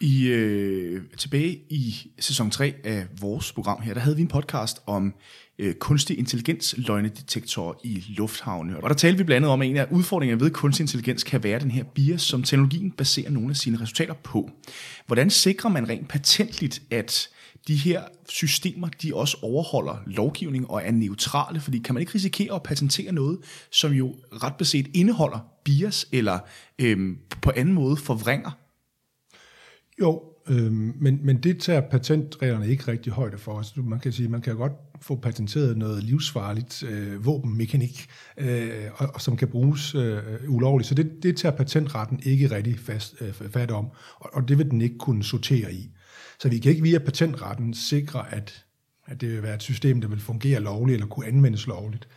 I, 0.00 0.26
øh, 0.26 1.02
tilbage 1.18 1.60
i 1.70 1.94
sæson 2.18 2.50
3 2.50 2.74
af 2.84 3.06
vores 3.20 3.52
program 3.52 3.82
her, 3.82 3.94
der 3.94 4.00
havde 4.00 4.16
vi 4.16 4.22
en 4.22 4.28
podcast 4.28 4.78
om 4.86 5.14
øh, 5.58 5.74
kunstig 5.74 6.18
intelligens 6.18 6.74
løgnedetektorer 6.78 7.74
i 7.84 8.04
lufthavne. 8.08 8.76
Og 8.82 8.88
der 8.88 8.96
talte 8.96 9.18
vi 9.18 9.24
blandt 9.24 9.36
andet 9.36 9.50
om, 9.50 9.62
at 9.62 9.68
en 9.68 9.76
af 9.76 9.86
udfordringerne 9.90 10.40
ved 10.40 10.50
kunstig 10.50 10.84
intelligens 10.84 11.24
kan 11.24 11.42
være 11.42 11.60
den 11.60 11.70
her 11.70 11.84
bias, 11.84 12.22
som 12.22 12.42
teknologien 12.42 12.90
baserer 12.90 13.30
nogle 13.30 13.50
af 13.50 13.56
sine 13.56 13.80
resultater 13.80 14.14
på. 14.14 14.50
Hvordan 15.06 15.30
sikrer 15.30 15.70
man 15.70 15.88
rent 15.88 16.08
patentligt, 16.08 16.82
at 16.90 17.28
de 17.68 17.76
her 17.76 18.02
systemer, 18.28 18.88
de 18.88 19.14
også 19.14 19.36
overholder 19.42 19.96
lovgivning 20.06 20.70
og 20.70 20.82
er 20.84 20.90
neutrale, 20.90 21.60
fordi 21.60 21.78
kan 21.78 21.94
man 21.94 22.00
ikke 22.00 22.14
risikere 22.14 22.54
at 22.54 22.62
patentere 22.62 23.12
noget, 23.12 23.38
som 23.70 23.92
jo 23.92 24.14
ret 24.42 24.54
beset 24.54 24.86
indeholder 24.94 25.38
bias 25.64 26.06
eller 26.12 26.38
øhm, 26.78 27.18
på 27.42 27.52
anden 27.56 27.74
måde 27.74 27.96
forvrænger 27.96 28.50
jo, 30.00 30.22
øh, 30.48 30.72
men, 30.72 31.20
men 31.22 31.36
det 31.36 31.60
tager 31.60 31.80
patentreglerne 31.80 32.68
ikke 32.68 32.88
rigtig 32.88 33.12
højde 33.12 33.38
for. 33.38 33.58
Altså, 33.58 33.80
man 33.80 34.00
kan 34.00 34.12
sige, 34.12 34.28
man 34.28 34.40
kan 34.40 34.56
godt 34.56 34.72
få 35.00 35.16
patenteret 35.16 35.78
noget 35.78 36.04
livsfarligt 36.04 36.82
øh, 36.82 37.26
våbenmekanik, 37.26 38.06
øh, 38.36 38.70
og, 38.94 39.08
og 39.14 39.20
som 39.20 39.36
kan 39.36 39.48
bruges 39.48 39.94
øh, 39.94 40.22
ulovligt. 40.48 40.88
Så 40.88 40.94
det, 40.94 41.22
det 41.22 41.36
tager 41.36 41.56
patentretten 41.56 42.20
ikke 42.22 42.50
rigtig 42.50 42.78
fast, 42.78 43.14
øh, 43.20 43.32
fat 43.32 43.70
om, 43.70 43.86
og, 44.14 44.30
og 44.32 44.48
det 44.48 44.58
vil 44.58 44.70
den 44.70 44.80
ikke 44.80 44.98
kunne 44.98 45.24
sortere 45.24 45.72
i. 45.72 45.90
Så 46.40 46.48
vi 46.48 46.58
kan 46.58 46.70
ikke 46.70 46.82
via 46.82 46.98
patentretten 46.98 47.74
sikre, 47.74 48.34
at, 48.34 48.64
at 49.06 49.20
det 49.20 49.28
vil 49.28 49.42
være 49.42 49.54
et 49.54 49.62
system, 49.62 50.00
der 50.00 50.08
vil 50.08 50.20
fungere 50.20 50.60
lovligt 50.60 50.94
eller 50.94 51.06
kunne 51.06 51.26
anvendes 51.26 51.66
lovligt. 51.66 52.08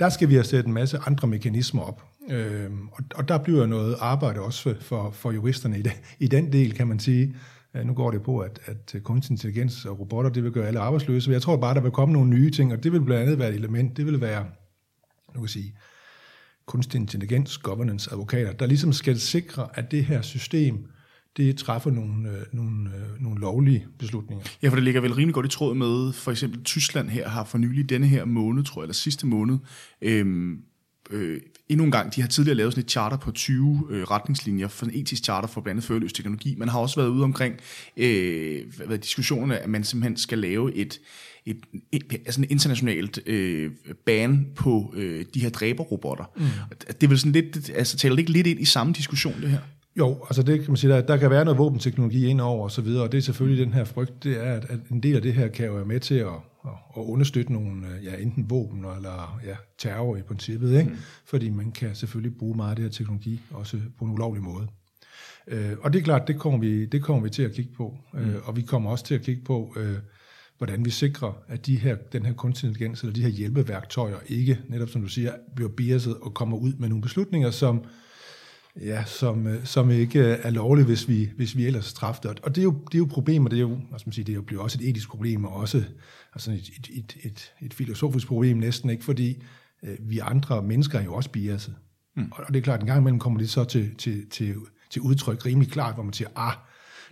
Der 0.00 0.08
skal 0.08 0.28
vi 0.28 0.34
have 0.34 0.44
sat 0.44 0.66
en 0.66 0.72
masse 0.72 0.98
andre 0.98 1.28
mekanismer 1.28 1.82
op, 1.82 2.09
Øh, 2.30 2.70
og, 2.92 3.04
og 3.14 3.28
der 3.28 3.38
bliver 3.38 3.66
noget 3.66 3.96
arbejde 4.00 4.40
også 4.40 4.74
for, 4.80 5.10
for 5.10 5.32
juristerne 5.32 5.78
i, 5.78 5.82
det, 5.82 5.92
i 6.18 6.28
den 6.28 6.52
del, 6.52 6.74
kan 6.74 6.88
man 6.88 6.98
sige. 6.98 7.36
Øh, 7.74 7.86
nu 7.86 7.94
går 7.94 8.10
det 8.10 8.22
på, 8.22 8.38
at, 8.38 8.60
at 8.64 8.94
øh, 8.94 9.00
kunstig 9.00 9.32
intelligens 9.32 9.84
og 9.84 10.00
robotter, 10.00 10.30
det 10.30 10.44
vil 10.44 10.52
gøre 10.52 10.66
alle 10.66 10.80
arbejdsløse. 10.80 11.30
Men 11.30 11.34
jeg 11.34 11.42
tror 11.42 11.56
bare, 11.56 11.74
der 11.74 11.80
vil 11.80 11.90
komme 11.90 12.12
nogle 12.12 12.30
nye 12.30 12.50
ting, 12.50 12.72
og 12.72 12.84
det 12.84 12.92
vil 12.92 13.00
blandt 13.00 13.22
andet 13.22 13.38
være 13.38 13.48
et 13.48 13.54
element. 13.54 13.96
Det 13.96 14.06
vil 14.06 14.20
være, 14.20 14.46
nu 15.34 15.40
kan 15.40 15.48
sige, 15.48 15.74
kunstig 16.66 17.00
intelligens, 17.00 17.58
governance, 17.58 18.10
advokater, 18.12 18.52
der 18.52 18.66
ligesom 18.66 18.92
skal 18.92 19.20
sikre, 19.20 19.68
at 19.74 19.90
det 19.90 20.04
her 20.04 20.22
system, 20.22 20.86
det 21.36 21.56
træffer 21.56 21.90
nogle, 21.90 22.28
øh, 22.28 22.42
nogle, 22.52 22.90
øh, 22.90 23.22
nogle 23.22 23.40
lovlige 23.40 23.86
beslutninger. 23.98 24.44
Ja, 24.62 24.68
for 24.68 24.74
det 24.74 24.84
ligger 24.84 25.00
vel 25.00 25.14
rimelig 25.14 25.34
godt 25.34 25.46
i 25.46 25.48
tråd 25.48 25.74
med, 25.74 26.12
for 26.12 26.30
eksempel 26.30 26.64
Tyskland 26.64 27.08
her 27.08 27.28
har 27.28 27.44
for 27.44 27.58
nylig 27.58 27.88
denne 27.88 28.06
her 28.06 28.24
måned, 28.24 28.64
tror 28.64 28.82
jeg, 28.82 28.84
eller 28.84 28.94
sidste 28.94 29.26
måned, 29.26 29.58
øhm, 30.02 30.58
øh, 31.10 31.40
endnu 31.68 31.84
en 31.84 31.90
gang, 31.90 32.14
de 32.14 32.20
har 32.20 32.28
tidligere 32.28 32.56
lavet 32.56 32.72
sådan 32.72 32.84
et 32.84 32.90
charter 32.90 33.16
på 33.16 33.32
20 33.32 33.86
øh, 33.90 34.02
retningslinjer 34.02 34.68
for 34.68 34.86
en 34.86 34.92
etisk 34.94 35.24
charter 35.24 35.48
for 35.48 35.60
blandt 35.60 35.76
andet 35.76 35.84
førløs 35.84 36.12
teknologi. 36.12 36.54
Man 36.58 36.68
har 36.68 36.78
også 36.78 37.00
været 37.00 37.08
ude 37.08 37.24
omkring 37.24 37.54
øh, 37.96 38.62
hvad, 38.86 38.98
diskussionerne, 38.98 39.58
at 39.58 39.68
man 39.68 39.84
simpelthen 39.84 40.16
skal 40.16 40.38
lave 40.38 40.74
et, 40.74 41.00
et, 41.46 41.56
et 41.92 42.04
altså 42.12 42.40
en 42.40 42.46
internationalt 42.50 43.28
øh, 43.28 43.70
ban 44.06 44.46
på 44.56 44.94
øh, 44.96 45.24
de 45.34 45.40
her 45.40 45.50
dræberrobotter. 45.50 46.24
Mm. 46.36 46.44
Det 46.86 47.02
er 47.02 47.08
vel 47.08 47.18
sådan 47.18 47.32
lidt, 47.32 47.70
altså 47.74 47.96
taler 47.96 48.14
det 48.14 48.20
ikke 48.20 48.32
lidt 48.32 48.46
ind 48.46 48.60
i 48.60 48.64
samme 48.64 48.92
diskussion, 48.92 49.40
det 49.40 49.50
her? 49.50 49.60
Jo, 49.98 50.24
altså 50.24 50.42
det 50.42 50.60
kan 50.60 50.70
man 50.70 50.76
sige, 50.76 50.92
der, 50.92 51.00
der 51.00 51.16
kan 51.16 51.30
være 51.30 51.44
noget 51.44 51.58
våbenteknologi 51.58 52.26
ind 52.26 52.40
over 52.40 52.64
og 52.64 52.70
så 52.70 52.82
videre, 52.82 53.02
og 53.02 53.12
det 53.12 53.18
er 53.18 53.22
selvfølgelig 53.22 53.66
den 53.66 53.74
her 53.74 53.84
frygt, 53.84 54.24
det 54.24 54.46
er, 54.46 54.52
at, 54.52 54.64
at 54.68 54.78
en 54.90 55.02
del 55.02 55.16
af 55.16 55.22
det 55.22 55.34
her 55.34 55.48
kan 55.48 55.66
jo 55.66 55.72
være 55.72 55.84
med 55.84 56.00
til 56.00 56.14
at, 56.14 56.32
at, 56.66 57.02
understøtte 57.02 57.52
nogle, 57.52 57.86
ja, 58.02 58.16
enten 58.16 58.50
våben 58.50 58.84
eller 58.84 59.40
ja, 59.44 59.56
terror 59.78 60.16
i 60.16 60.22
princippet, 60.22 60.78
ikke? 60.78 60.90
Mm. 60.90 60.96
fordi 61.24 61.50
man 61.50 61.72
kan 61.72 61.94
selvfølgelig 61.94 62.38
bruge 62.38 62.56
meget 62.56 62.70
af 62.70 62.76
det 62.76 62.84
her 62.84 62.90
teknologi, 62.90 63.40
også 63.50 63.80
på 63.98 64.04
en 64.04 64.10
ulovlig 64.10 64.42
måde. 64.42 64.68
Øh, 65.46 65.72
og 65.80 65.92
det 65.92 65.98
er 65.98 66.02
klart, 66.02 66.28
det 66.28 66.38
kommer 66.38 66.58
vi, 66.58 66.86
det 66.86 67.02
kommer 67.02 67.22
vi 67.22 67.30
til 67.30 67.42
at 67.42 67.52
kigge 67.52 67.72
på, 67.76 67.96
øh, 68.14 68.28
mm. 68.28 68.34
og 68.44 68.56
vi 68.56 68.62
kommer 68.62 68.90
også 68.90 69.04
til 69.04 69.14
at 69.14 69.22
kigge 69.22 69.42
på, 69.44 69.74
øh, 69.76 69.96
hvordan 70.58 70.84
vi 70.84 70.90
sikrer, 70.90 71.32
at 71.48 71.66
de 71.66 71.76
her, 71.76 71.96
den 72.12 72.26
her 72.26 72.32
kunstig 72.32 72.66
intelligens, 72.66 73.00
eller 73.00 73.14
de 73.14 73.22
her 73.22 73.28
hjælpeværktøjer, 73.28 74.16
ikke, 74.26 74.58
netop 74.68 74.88
som 74.88 75.02
du 75.02 75.08
siger, 75.08 75.32
bliver 75.56 75.70
biaset 75.70 76.16
og 76.16 76.34
kommer 76.34 76.56
ud 76.56 76.72
med 76.72 76.88
nogle 76.88 77.02
beslutninger, 77.02 77.50
som 77.50 77.84
ja, 78.76 79.04
som, 79.04 79.46
øh, 79.46 79.64
som 79.64 79.90
ikke 79.90 80.20
er 80.20 80.50
lovligt, 80.50 80.86
hvis 80.86 81.08
vi, 81.08 81.30
hvis 81.36 81.56
vi 81.56 81.66
ellers 81.66 81.92
træffer 81.92 82.22
det. 82.22 82.40
Og 82.40 82.54
det 82.54 82.60
er 82.60 82.64
jo, 82.64 82.70
det 82.70 82.94
er 82.94 82.98
jo 82.98 83.08
problemer, 83.10 83.48
det 83.48 83.56
er 83.56 83.60
jo, 83.60 83.78
skal 83.98 84.08
man 84.08 84.12
sige, 84.12 84.24
det 84.24 84.32
er 84.32 84.36
jo 84.36 84.42
bliver 84.42 84.62
også 84.62 84.78
et 84.80 84.88
etisk 84.88 85.08
problem, 85.08 85.44
og 85.44 85.52
også 85.52 85.84
altså 86.34 86.50
et, 86.50 86.70
et, 86.78 86.88
et, 86.90 87.16
et, 87.24 87.52
et 87.62 87.74
filosofisk 87.74 88.26
problem 88.26 88.56
næsten, 88.56 88.90
ikke? 88.90 89.04
fordi 89.04 89.42
øh, 89.82 89.96
vi 90.00 90.18
andre 90.18 90.62
mennesker 90.62 90.98
er 90.98 91.04
jo 91.04 91.14
også 91.14 91.30
biaset. 91.30 91.74
Mm. 92.16 92.32
Og 92.32 92.54
det 92.54 92.56
er 92.56 92.62
klart, 92.62 92.76
at 92.76 92.82
en 92.82 92.86
gang 92.86 93.00
imellem 93.00 93.18
kommer 93.18 93.38
det 93.38 93.50
så 93.50 93.64
til, 93.64 93.94
til, 93.94 94.30
til, 94.30 94.54
til 94.90 95.02
udtryk 95.02 95.46
rimelig 95.46 95.70
klart, 95.70 95.94
hvor 95.94 96.02
man 96.02 96.12
siger, 96.12 96.28
ah, 96.36 96.52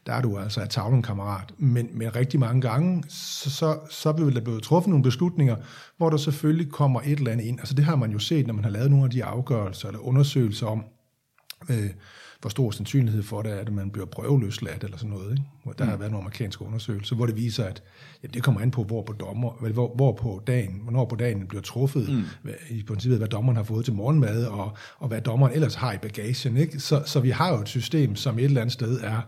der 0.07 0.13
er 0.13 0.23
du 0.23 0.39
altså 0.39 0.61
af 0.61 0.69
tavlen, 0.69 1.03
kammerat. 1.03 1.53
Men, 1.59 1.89
men 1.93 2.17
rigtig 2.17 2.41
mange 2.41 2.61
gange, 2.61 3.05
så, 3.09 3.51
så, 3.51 3.79
så 3.91 4.13
vil 4.13 4.35
der 4.35 4.41
blive 4.41 4.61
truffet 4.61 4.91
nogle 4.91 5.03
beslutninger, 5.03 5.57
hvor 5.97 6.11
der 6.11 6.17
selvfølgelig 6.17 6.73
kommer 6.73 7.01
et 7.01 7.19
eller 7.19 7.33
andet 7.33 7.45
ind. 7.45 7.59
Altså 7.59 7.75
det 7.75 7.85
har 7.85 7.97
man 7.97 8.11
jo 8.11 8.19
set, 8.19 8.47
når 8.47 8.55
man 8.55 8.65
har 8.65 8.71
lavet 8.71 8.91
nogle 8.91 9.05
af 9.05 9.11
de 9.11 9.25
afgørelser 9.25 9.89
eller 9.89 10.01
undersøgelser 10.01 10.67
om, 10.67 10.85
øh, 11.71 11.91
hvor 12.41 12.51
stor 12.51 12.71
sandsynlighed 12.71 13.23
for 13.23 13.43
det 13.43 13.53
er, 13.53 13.57
at 13.57 13.73
man 13.73 13.91
bliver 13.91 14.07
prøveløsladt 14.07 14.85
eller 14.85 14.97
sådan 14.97 15.11
noget. 15.11 15.31
Ikke? 15.31 15.43
Hvor 15.65 15.73
der 15.73 15.85
mm. 15.85 15.91
har 15.91 15.97
været 15.97 16.11
nogle 16.11 16.23
amerikanske 16.23 16.65
undersøgelser, 16.65 17.17
hvor 17.17 17.27
det 17.27 17.37
viser, 17.37 17.65
at 17.65 17.83
ja, 18.23 18.29
det 18.29 18.43
kommer 18.43 18.61
an 18.61 18.71
på, 18.71 18.85
hvor 18.85 19.03
på, 19.03 19.13
dommer, 19.13 19.71
hvor, 19.73 19.95
hvor 19.95 20.13
på 20.13 20.43
dagen, 20.47 20.81
hvornår 20.83 21.05
på 21.05 21.17
dagen 21.17 21.47
bliver 21.47 21.63
truffet, 21.63 22.09
mm. 22.09 22.23
hvad, 22.43 22.55
i 22.71 22.83
princippet, 22.83 23.19
hvad 23.19 23.29
dommeren 23.29 23.57
har 23.57 23.65
fået 23.65 23.85
til 23.85 23.95
morgenmad, 23.95 24.45
og, 24.45 24.77
og 24.99 25.09
hvad 25.09 25.21
dommeren 25.21 25.55
ellers 25.55 25.75
har 25.75 25.93
i 25.93 25.99
bagagen. 25.99 26.57
Ikke? 26.57 26.81
Så, 26.81 27.03
så 27.07 27.21
vi 27.21 27.31
har 27.31 27.55
jo 27.55 27.61
et 27.61 27.69
system, 27.69 28.17
som 28.17 28.39
et 28.39 28.45
eller 28.45 28.61
andet 28.61 28.73
sted 28.73 29.01
er 29.01 29.21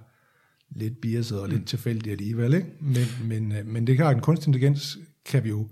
lidt 0.70 1.00
biaset 1.00 1.40
og 1.40 1.48
mm. 1.48 1.54
lidt 1.54 1.66
tilfældigt 1.66 2.12
alligevel. 2.12 2.54
Ikke? 2.54 2.68
Men, 2.80 3.06
men, 3.24 3.52
øh, 3.52 3.66
men 3.66 3.86
det 3.86 3.96
klart, 3.96 4.16
en 4.16 4.22
kunstig 4.22 4.48
intelligens 4.48 4.98
kan 5.24 5.44
vi 5.44 5.48
jo 5.48 5.68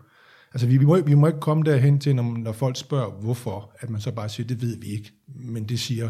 Altså, 0.53 0.67
vi, 0.67 0.77
vi, 0.77 0.85
må, 0.85 1.01
vi 1.01 1.15
må 1.15 1.27
ikke 1.27 1.41
komme 1.41 1.63
derhen 1.63 1.99
til, 1.99 2.17
når, 2.17 2.37
når 2.39 2.53
folk 2.53 2.77
spørger, 2.77 3.11
hvorfor, 3.11 3.77
at 3.81 3.91
man 3.91 4.01
så 4.01 4.13
bare 4.13 4.29
siger, 4.29 4.47
det 4.47 4.63
ved 4.63 4.77
vi 4.77 4.87
ikke. 4.87 5.13
Men 5.27 5.65
det 5.65 5.81
siger 5.81 6.09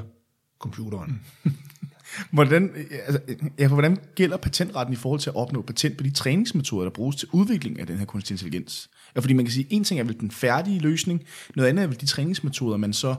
computeren. 0.58 1.20
hvordan, 2.32 2.70
altså, 3.06 3.20
ja, 3.58 3.66
for 3.66 3.74
hvordan 3.74 3.98
gælder 4.14 4.36
patentretten 4.36 4.92
i 4.92 4.96
forhold 4.96 5.20
til 5.20 5.30
at 5.30 5.36
opnå 5.36 5.62
patent 5.62 5.96
på 5.96 6.04
de 6.04 6.10
træningsmetoder, 6.10 6.84
der 6.84 6.90
bruges 6.90 7.16
til 7.16 7.28
udvikling 7.32 7.80
af 7.80 7.86
den 7.86 7.98
her 7.98 8.04
kunstig 8.04 8.34
intelligens? 8.34 8.90
Ja, 9.14 9.20
fordi 9.20 9.34
man 9.34 9.44
kan 9.44 9.52
sige, 9.52 9.66
en 9.70 9.84
ting 9.84 10.00
er 10.00 10.04
vel 10.04 10.20
den 10.20 10.30
færdige 10.30 10.78
løsning, 10.78 11.24
noget 11.56 11.68
andet 11.68 11.82
er 11.82 11.86
vel 11.86 12.00
de 12.00 12.06
træningsmetoder, 12.06 12.76
man 12.76 12.92
så 12.92 13.14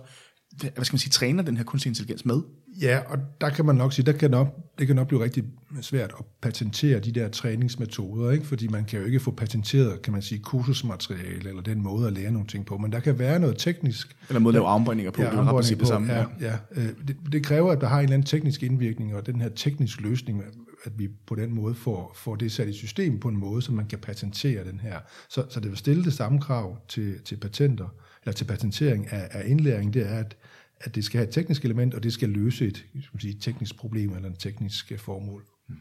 hvad 0.61 0.85
skal 0.85 0.93
man 0.93 0.99
sige, 0.99 1.11
træner 1.11 1.43
den 1.43 1.57
her 1.57 1.63
kunstig 1.63 1.89
intelligens 1.89 2.25
med? 2.25 2.41
Ja, 2.81 2.99
og 3.07 3.17
der 3.41 3.49
kan 3.49 3.65
man 3.65 3.75
nok 3.75 3.93
sige, 3.93 4.05
der 4.05 4.11
kan 4.11 4.31
nok, 4.31 4.47
det 4.79 4.87
kan 4.87 4.95
nok 4.95 5.07
blive 5.07 5.23
rigtig 5.23 5.43
svært 5.81 6.13
at 6.19 6.25
patentere 6.41 6.99
de 6.99 7.11
der 7.11 7.29
træningsmetoder, 7.29 8.31
ikke? 8.31 8.45
fordi 8.45 8.67
man 8.67 8.85
kan 8.85 8.99
jo 8.99 9.05
ikke 9.05 9.19
få 9.19 9.31
patenteret, 9.31 10.01
kan 10.01 10.13
man 10.13 10.21
sige, 10.21 10.39
kursusmateriale 10.39 11.49
eller 11.49 11.61
den 11.61 11.81
måde 11.81 12.07
at 12.07 12.13
lære 12.13 12.31
nogle 12.31 12.47
ting 12.47 12.65
på, 12.65 12.77
men 12.77 12.91
der 12.91 12.99
kan 12.99 13.19
være 13.19 13.39
noget 13.39 13.57
teknisk. 13.57 14.15
Eller 14.29 14.39
måde 14.39 14.51
at 14.51 14.53
lave 14.53 14.67
armbøjninger 14.67 15.11
på, 15.11 15.21
ja, 15.21 15.27
det 15.29 15.43
har 15.43 15.61
det 15.61 15.87
samme. 15.87 16.13
Ja, 16.13 16.25
ja. 16.41 16.57
Øh, 16.71 16.89
det, 17.07 17.17
det 17.31 17.43
kræver, 17.43 17.71
at 17.71 17.81
der 17.81 17.87
har 17.87 17.97
en 17.97 18.03
eller 18.03 18.13
anden 18.13 18.25
teknisk 18.25 18.63
indvirkning, 18.63 19.15
og 19.15 19.25
den 19.25 19.41
her 19.41 19.49
teknisk 19.49 20.01
løsning, 20.01 20.43
at 20.83 20.91
vi 20.99 21.09
på 21.27 21.35
den 21.35 21.53
måde 21.55 21.75
får, 21.75 22.11
får 22.15 22.35
det 22.35 22.51
sat 22.51 22.67
i 22.67 22.73
system 22.73 23.19
på 23.19 23.27
en 23.27 23.37
måde, 23.37 23.61
så 23.61 23.71
man 23.71 23.85
kan 23.85 23.99
patentere 23.99 24.63
den 24.63 24.79
her. 24.79 24.99
Så, 25.29 25.45
så 25.49 25.59
det 25.59 25.69
vil 25.69 25.77
stille 25.77 26.03
det 26.03 26.13
samme 26.13 26.41
krav 26.41 26.77
til, 26.87 27.19
til 27.25 27.37
patenter, 27.37 27.87
eller 28.23 28.33
til 28.33 28.45
patentering 28.45 29.11
af, 29.11 29.27
af 29.31 29.43
indlæring, 29.45 29.93
det 29.93 30.11
er, 30.11 30.15
at, 30.15 30.35
at 30.81 30.95
det 30.95 31.05
skal 31.05 31.17
have 31.17 31.27
et 31.27 31.33
teknisk 31.33 31.65
element, 31.65 31.93
og 31.93 32.03
det 32.03 32.13
skal 32.13 32.29
løse 32.29 32.67
et 32.67 32.85
skal 33.03 33.21
sige, 33.21 33.35
et 33.35 33.41
teknisk 33.41 33.77
problem 33.77 34.15
eller 34.15 34.29
en 34.29 34.35
teknisk 34.35 34.91
øh, 34.91 34.99
formål. 34.99 35.45
Mm. 35.69 35.75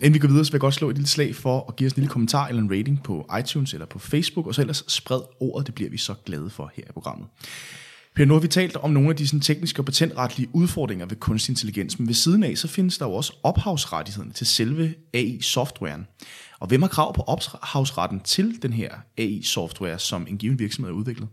Inden 0.00 0.14
vi 0.14 0.18
går 0.18 0.28
videre, 0.28 0.44
så 0.44 0.52
vil 0.52 0.56
jeg 0.56 0.60
godt 0.60 0.74
slå 0.74 0.90
et 0.90 0.96
lille 0.96 1.08
slag 1.08 1.34
for 1.34 1.64
at 1.68 1.76
give 1.76 1.86
os 1.86 1.92
en 1.92 1.96
lille 1.96 2.10
kommentar 2.10 2.48
eller 2.48 2.62
en 2.62 2.70
rating 2.70 3.02
på 3.02 3.30
iTunes 3.40 3.72
eller 3.72 3.86
på 3.86 3.98
Facebook, 3.98 4.46
og 4.46 4.54
så 4.54 4.60
ellers 4.60 4.84
spred 4.88 5.20
ordet, 5.40 5.66
det 5.66 5.74
bliver 5.74 5.90
vi 5.90 5.96
så 5.96 6.14
glade 6.24 6.50
for 6.50 6.72
her 6.74 6.84
i 6.88 6.92
programmet. 6.92 7.28
Per, 8.16 8.24
nu 8.24 8.34
har 8.34 8.40
vi 8.40 8.48
talt 8.48 8.76
om 8.76 8.90
nogle 8.90 9.10
af 9.10 9.16
de 9.16 9.26
sådan, 9.26 9.40
tekniske 9.40 9.80
og 9.80 9.84
patentretlige 9.84 10.48
udfordringer 10.52 11.06
ved 11.06 11.16
kunstig 11.16 11.52
intelligens, 11.52 11.98
men 11.98 12.08
ved 12.08 12.14
siden 12.14 12.42
af, 12.42 12.58
så 12.58 12.68
findes 12.68 12.98
der 12.98 13.06
jo 13.06 13.12
også 13.12 13.32
ophavsrettighederne 13.42 14.32
til 14.32 14.46
selve 14.46 14.94
AI-softwaren. 15.14 16.06
Og 16.60 16.68
hvem 16.68 16.82
har 16.82 16.88
krav 16.88 17.14
på 17.14 17.22
ophavsretten 17.22 18.20
til 18.20 18.62
den 18.62 18.72
her 18.72 18.94
AI-software, 19.18 19.98
som 19.98 20.26
en 20.30 20.38
given 20.38 20.58
virksomhed 20.58 20.92
har 20.92 20.98
udviklet? 20.98 21.28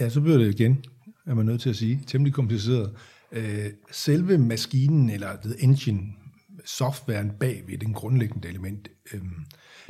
Ja, 0.00 0.08
så 0.08 0.20
bliver 0.20 0.38
det 0.38 0.60
igen, 0.60 0.84
er 1.26 1.34
man 1.34 1.46
nødt 1.46 1.60
til 1.60 1.70
at 1.70 1.76
sige, 1.76 2.00
temmelig 2.06 2.34
kompliceret. 2.34 2.92
Øh, 3.32 3.70
selve 3.92 4.38
maskinen, 4.38 5.10
eller 5.10 5.36
the 5.44 5.62
engine, 5.62 6.00
softwaren 6.64 7.30
bagved, 7.40 7.78
den 7.78 7.92
grundlæggende 7.92 8.48
element, 8.48 8.88
øh, 9.14 9.20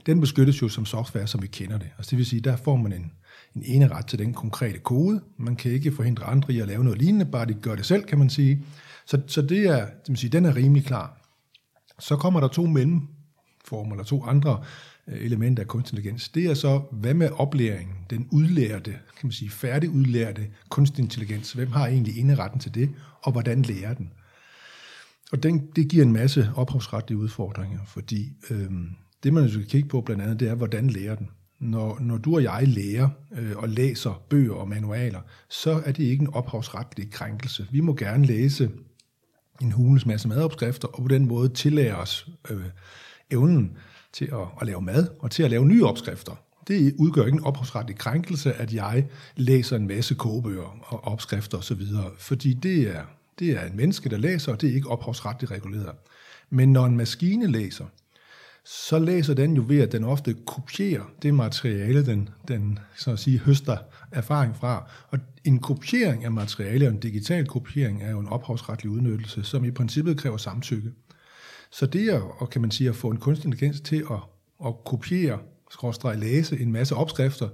den 0.07 0.21
beskyttes 0.21 0.63
jo 0.63 0.69
som 0.69 0.87
software, 0.87 1.27
som 1.27 1.43
vi 1.43 1.47
kender 1.47 1.79
det. 1.79 1.89
Altså 1.99 2.11
det 2.11 2.19
vil 2.19 2.27
sige, 2.27 2.41
der 2.41 2.57
får 2.57 2.77
man 2.77 2.93
en, 2.93 3.13
en 3.57 3.63
ene 3.65 3.89
ret 3.89 4.07
til 4.07 4.19
den 4.19 4.35
konkrete 4.35 4.79
kode. 4.79 5.21
Man 5.37 5.57
kan 5.57 5.73
ikke 5.73 5.93
forhindre 5.93 6.25
andre 6.25 6.53
i 6.53 6.61
at 6.61 6.69
lave 6.69 6.85
noget 6.85 6.99
lignende, 6.99 7.27
bare 7.27 7.47
de 7.47 7.55
gør 7.55 7.75
det 7.75 7.87
selv, 7.87 8.05
kan 8.05 8.19
man 8.19 8.31
sige. 8.31 8.65
Så, 9.07 9.23
så 9.27 9.43
det 9.43 9.59
er, 9.59 9.87
det 9.87 10.09
vil 10.09 10.17
sige, 10.17 10.31
den 10.31 10.45
er 10.45 10.57
rimelig 10.57 10.85
klar. 10.85 11.21
Så 11.99 12.17
kommer 12.17 12.41
der 12.41 12.49
to 12.49 12.67
mellemformer, 12.67 13.93
eller 13.93 14.05
to 14.05 14.25
andre 14.25 14.65
Øh, 15.09 15.15
element 15.15 15.27
elementer 15.27 15.63
af 15.63 15.67
kunstig 15.67 15.93
intelligens. 15.93 16.29
Det 16.29 16.47
er 16.47 16.55
så, 16.55 16.83
hvad 16.93 17.15
med 17.15 17.31
oplæringen, 17.31 17.97
den 18.11 18.29
udlærte, 18.31 18.91
kan 18.91 19.23
man 19.23 19.33
sige, 19.33 19.51
færdigudlærte 19.51 20.47
kunstig 20.69 21.03
intelligens. 21.03 21.53
Hvem 21.53 21.73
har 21.73 21.87
egentlig 21.87 22.19
inderetten 22.19 22.61
til 22.61 22.75
det, 22.75 22.91
og 23.23 23.33
hvordan 23.33 23.63
lærer 23.63 23.95
den? 23.95 24.11
Og 25.33 25.43
den, 25.43 25.67
det 25.77 25.89
giver 25.89 26.05
en 26.05 26.13
masse 26.13 26.51
ophavsretlige 26.57 27.19
udfordringer, 27.19 27.81
fordi 27.87 28.33
øhm, 28.51 28.89
det 29.23 29.33
man 29.33 29.51
skal 29.51 29.67
kigge 29.67 29.89
på 29.89 30.01
blandt 30.01 30.23
andet, 30.23 30.41
det 30.41 30.49
er, 30.49 30.55
hvordan 30.55 30.91
lærer 30.91 31.15
den. 31.15 31.31
Når, 31.59 31.99
når 32.01 32.19
du 32.19 32.35
og 32.35 32.43
jeg 32.43 32.69
lærer 32.69 33.09
øh, 33.33 33.57
og 33.57 33.69
læser 33.69 34.23
bøger 34.29 34.55
og 34.55 34.69
manualer, 34.69 35.21
så 35.49 35.83
er 35.85 35.93
det 35.93 36.05
ikke 36.05 36.23
en 36.23 36.35
ophavsretlig 36.35 37.11
krænkelse. 37.11 37.67
Vi 37.71 37.81
må 37.81 37.95
gerne 37.95 38.27
læse 38.27 38.71
en 39.63 39.73
hulens 39.73 40.07
masse 40.07 40.29
madopskrifter, 40.29 40.89
og 40.89 41.03
på 41.03 41.09
den 41.09 41.27
måde 41.27 41.49
tillære 41.49 41.97
os 41.97 42.29
øh, 42.51 42.65
evnen 43.31 43.77
til 44.17 44.25
at, 44.25 44.47
at 44.61 44.67
lave 44.67 44.83
mad 44.83 45.07
og 45.19 45.31
til 45.31 45.43
at 45.43 45.51
lave 45.51 45.67
nye 45.67 45.85
opskrifter. 45.85 46.33
Det 46.69 46.95
udgør 46.99 47.25
ikke 47.25 47.37
en 47.37 47.45
ophavsretlig 47.45 47.99
krænkelse, 47.99 48.53
at 48.53 48.73
jeg 48.73 49.07
læser 49.37 49.77
en 49.77 49.87
masse 49.87 50.15
kogebøger 50.15 50.79
og 50.81 51.05
opskrifter 51.05 51.59
osv., 51.59 51.83
fordi 52.19 52.55
det 52.55 52.97
er, 52.97 53.03
det 53.39 53.51
er 53.51 53.65
en 53.65 53.77
menneske, 53.77 54.09
der 54.09 54.17
læser, 54.17 54.53
og 54.53 54.61
det 54.61 54.71
er 54.71 54.75
ikke 54.75 54.89
ophavsretligt 54.89 55.53
reguleret. 55.53 55.95
Men 56.51 56.73
når 56.73 56.87
en 56.87 56.97
maskine 56.97 57.47
læser, 57.47 57.85
så 58.65 58.99
læser 58.99 59.35
den 59.35 59.57
jo 59.57 59.65
ved, 59.69 59.81
at 59.81 59.93
den 59.93 60.05
ofte 60.05 60.37
kopierer 60.47 61.03
det 61.23 61.35
materiale, 61.35 62.07
den, 62.07 62.29
den 62.49 62.79
så 62.97 63.11
at 63.11 63.19
sige, 63.19 63.39
høster 63.39 63.77
erfaring 64.13 64.57
fra. 64.57 64.91
Og 65.11 65.19
en 65.45 65.59
kopiering 65.59 66.25
af 66.25 66.33
materiale, 66.33 66.87
og 66.87 66.93
en 66.93 67.01
digital 67.01 67.47
kopiering, 67.47 68.03
er 68.03 68.11
jo 68.11 68.19
en 68.19 68.29
ophavsretlig 68.29 68.91
udnyttelse, 68.91 69.45
som 69.45 69.65
i 69.65 69.71
princippet 69.71 70.19
kræver 70.19 70.37
samtykke. 70.37 70.93
Så 71.71 71.87
det 71.87 72.09
at, 72.09 72.23
og 72.39 72.51
kan 72.51 72.61
man 72.61 72.71
sige, 72.71 72.89
at 72.89 72.97
få 72.97 73.11
en 73.11 73.17
kunstig 73.17 73.47
intelligens 73.47 73.81
til 73.81 74.05
at, 74.11 74.19
at 74.67 74.75
kopiere, 74.85 75.39
skråstrege 75.71 76.21
læse 76.21 76.61
en 76.61 76.73
masse 76.73 76.95
opskrifter, 76.95 77.49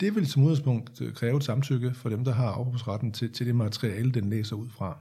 det 0.00 0.14
vil 0.14 0.26
som 0.26 0.42
udgangspunkt 0.42 1.00
øh, 1.00 1.14
kræve 1.14 1.36
et 1.36 1.44
samtykke 1.44 1.94
for 1.94 2.08
dem, 2.08 2.24
der 2.24 2.32
har 2.32 2.50
ophavsretten 2.50 3.12
til, 3.12 3.32
til 3.32 3.46
det 3.46 3.56
materiale, 3.56 4.12
den 4.12 4.30
læser 4.30 4.56
ud 4.56 4.68
fra. 4.70 4.98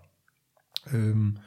Øhm, 0.93 1.37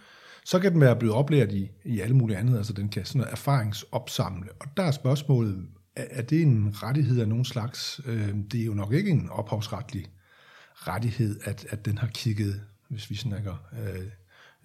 så 0.44 0.58
kan 0.58 0.72
den 0.72 0.80
være 0.80 0.96
blevet 0.96 1.14
oplært 1.14 1.52
i, 1.52 1.70
i 1.84 2.00
alle 2.00 2.16
mulige 2.16 2.38
andre, 2.38 2.56
altså 2.56 2.72
den 2.72 2.88
kan 2.88 3.04
sådan 3.04 3.18
noget 3.18 3.32
erfaringsopsamle. 3.32 4.48
Og 4.60 4.66
der 4.76 4.82
er 4.82 4.90
spørgsmålet, 4.90 5.66
er, 5.96 6.04
er 6.10 6.22
det 6.22 6.42
en 6.42 6.82
rettighed 6.82 7.20
af 7.20 7.28
nogen 7.28 7.44
slags? 7.44 8.00
Øhm, 8.06 8.48
det 8.48 8.60
er 8.60 8.64
jo 8.64 8.74
nok 8.74 8.92
ikke 8.92 9.10
en 9.10 9.30
ophavsretlig 9.30 10.06
rettighed, 10.74 11.40
at, 11.44 11.66
at 11.70 11.84
den 11.84 11.98
har 11.98 12.06
kigget, 12.06 12.60
hvis 12.88 13.10
vi 13.10 13.14
snakker 13.14 13.54
øh, 13.72 14.06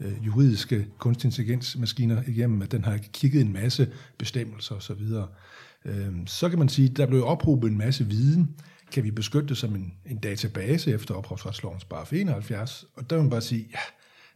øh, 0.01 0.25
juridiske 0.25 0.87
kunstig 0.97 1.27
intelligensmaskiner 1.27 2.23
igennem, 2.27 2.61
at 2.61 2.71
den 2.71 2.83
har 2.83 2.97
kigget 2.97 3.41
en 3.41 3.53
masse 3.53 3.91
bestemmelser 4.17 4.75
osv. 4.75 5.01
Øh, 5.85 6.11
så 6.25 6.49
kan 6.49 6.59
man 6.59 6.69
sige, 6.69 6.89
at 6.89 6.97
der 6.97 7.05
blev 7.05 7.25
ophobet 7.25 7.71
en 7.71 7.77
masse 7.77 8.05
viden. 8.05 8.55
Kan 8.91 9.03
vi 9.03 9.11
beskytte 9.11 9.47
det 9.47 9.57
som 9.57 9.75
en, 9.75 9.93
en 10.05 10.17
database 10.17 10.91
efter 10.91 11.13
ophavsretslovens 11.13 11.85
bare 11.85 12.15
71? 12.15 12.85
Og 12.95 13.09
der 13.09 13.15
vil 13.15 13.23
man 13.23 13.29
bare 13.29 13.41
sige, 13.41 13.67
ja, 13.71 13.79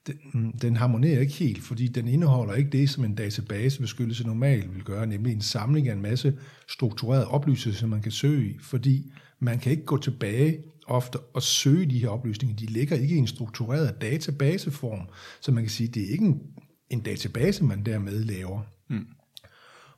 den, 0.07 0.51
den 0.61 0.75
harmonerer 0.75 1.19
ikke 1.19 1.33
helt, 1.33 1.63
fordi 1.63 1.87
den 1.87 2.07
indeholder 2.07 2.53
ikke 2.53 2.69
det, 2.69 2.89
som 2.89 3.05
en 3.05 3.15
databasebeskyttelse 3.15 4.27
normalt 4.27 4.75
vil 4.75 4.83
gøre, 4.83 5.07
nemlig 5.07 5.33
en 5.33 5.41
samling 5.41 5.87
af 5.89 5.93
en 5.93 6.01
masse 6.01 6.33
strukturerede 6.67 7.27
oplysninger, 7.27 7.79
som 7.79 7.89
man 7.89 8.01
kan 8.01 8.11
søge 8.11 8.49
i, 8.49 8.57
fordi 8.61 9.11
man 9.39 9.59
kan 9.59 9.71
ikke 9.71 9.85
gå 9.85 9.97
tilbage 9.97 10.57
ofte 10.85 11.19
og 11.19 11.43
søge 11.43 11.85
de 11.85 11.99
her 11.99 12.09
oplysninger. 12.09 12.55
De 12.55 12.65
ligger 12.65 12.95
ikke 12.95 13.15
i 13.15 13.17
en 13.17 13.27
struktureret 13.27 14.01
databaseform, 14.01 15.07
så 15.41 15.51
man 15.51 15.63
kan 15.63 15.71
sige, 15.71 15.87
det 15.87 16.03
er 16.03 16.11
ikke 16.11 16.25
en, 16.25 16.41
en 16.89 17.01
database, 17.01 17.63
man 17.63 17.85
dermed 17.85 18.23
laver. 18.23 18.61
Mm. 18.89 19.07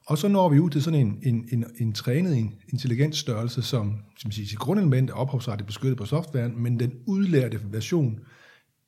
Og 0.05 0.17
så 0.17 0.27
når 0.27 0.49
vi 0.49 0.59
ud 0.59 0.69
til 0.69 0.83
sådan 0.83 0.99
en, 0.99 1.19
en, 1.23 1.49
en, 1.51 1.65
en 1.79 1.93
trænet 1.93 2.37
en 2.37 2.53
intelligensstørrelse, 2.69 3.61
som, 3.61 3.95
som 4.17 4.31
siger, 4.31 4.47
sit 4.47 4.59
grundelement 4.59 5.09
er 5.09 5.13
ophavsrettet 5.13 5.67
beskyttet 5.67 5.97
på 5.97 6.05
softwaren, 6.05 6.63
men 6.63 6.79
den 6.79 6.91
udlærte 7.05 7.59
version 7.71 8.19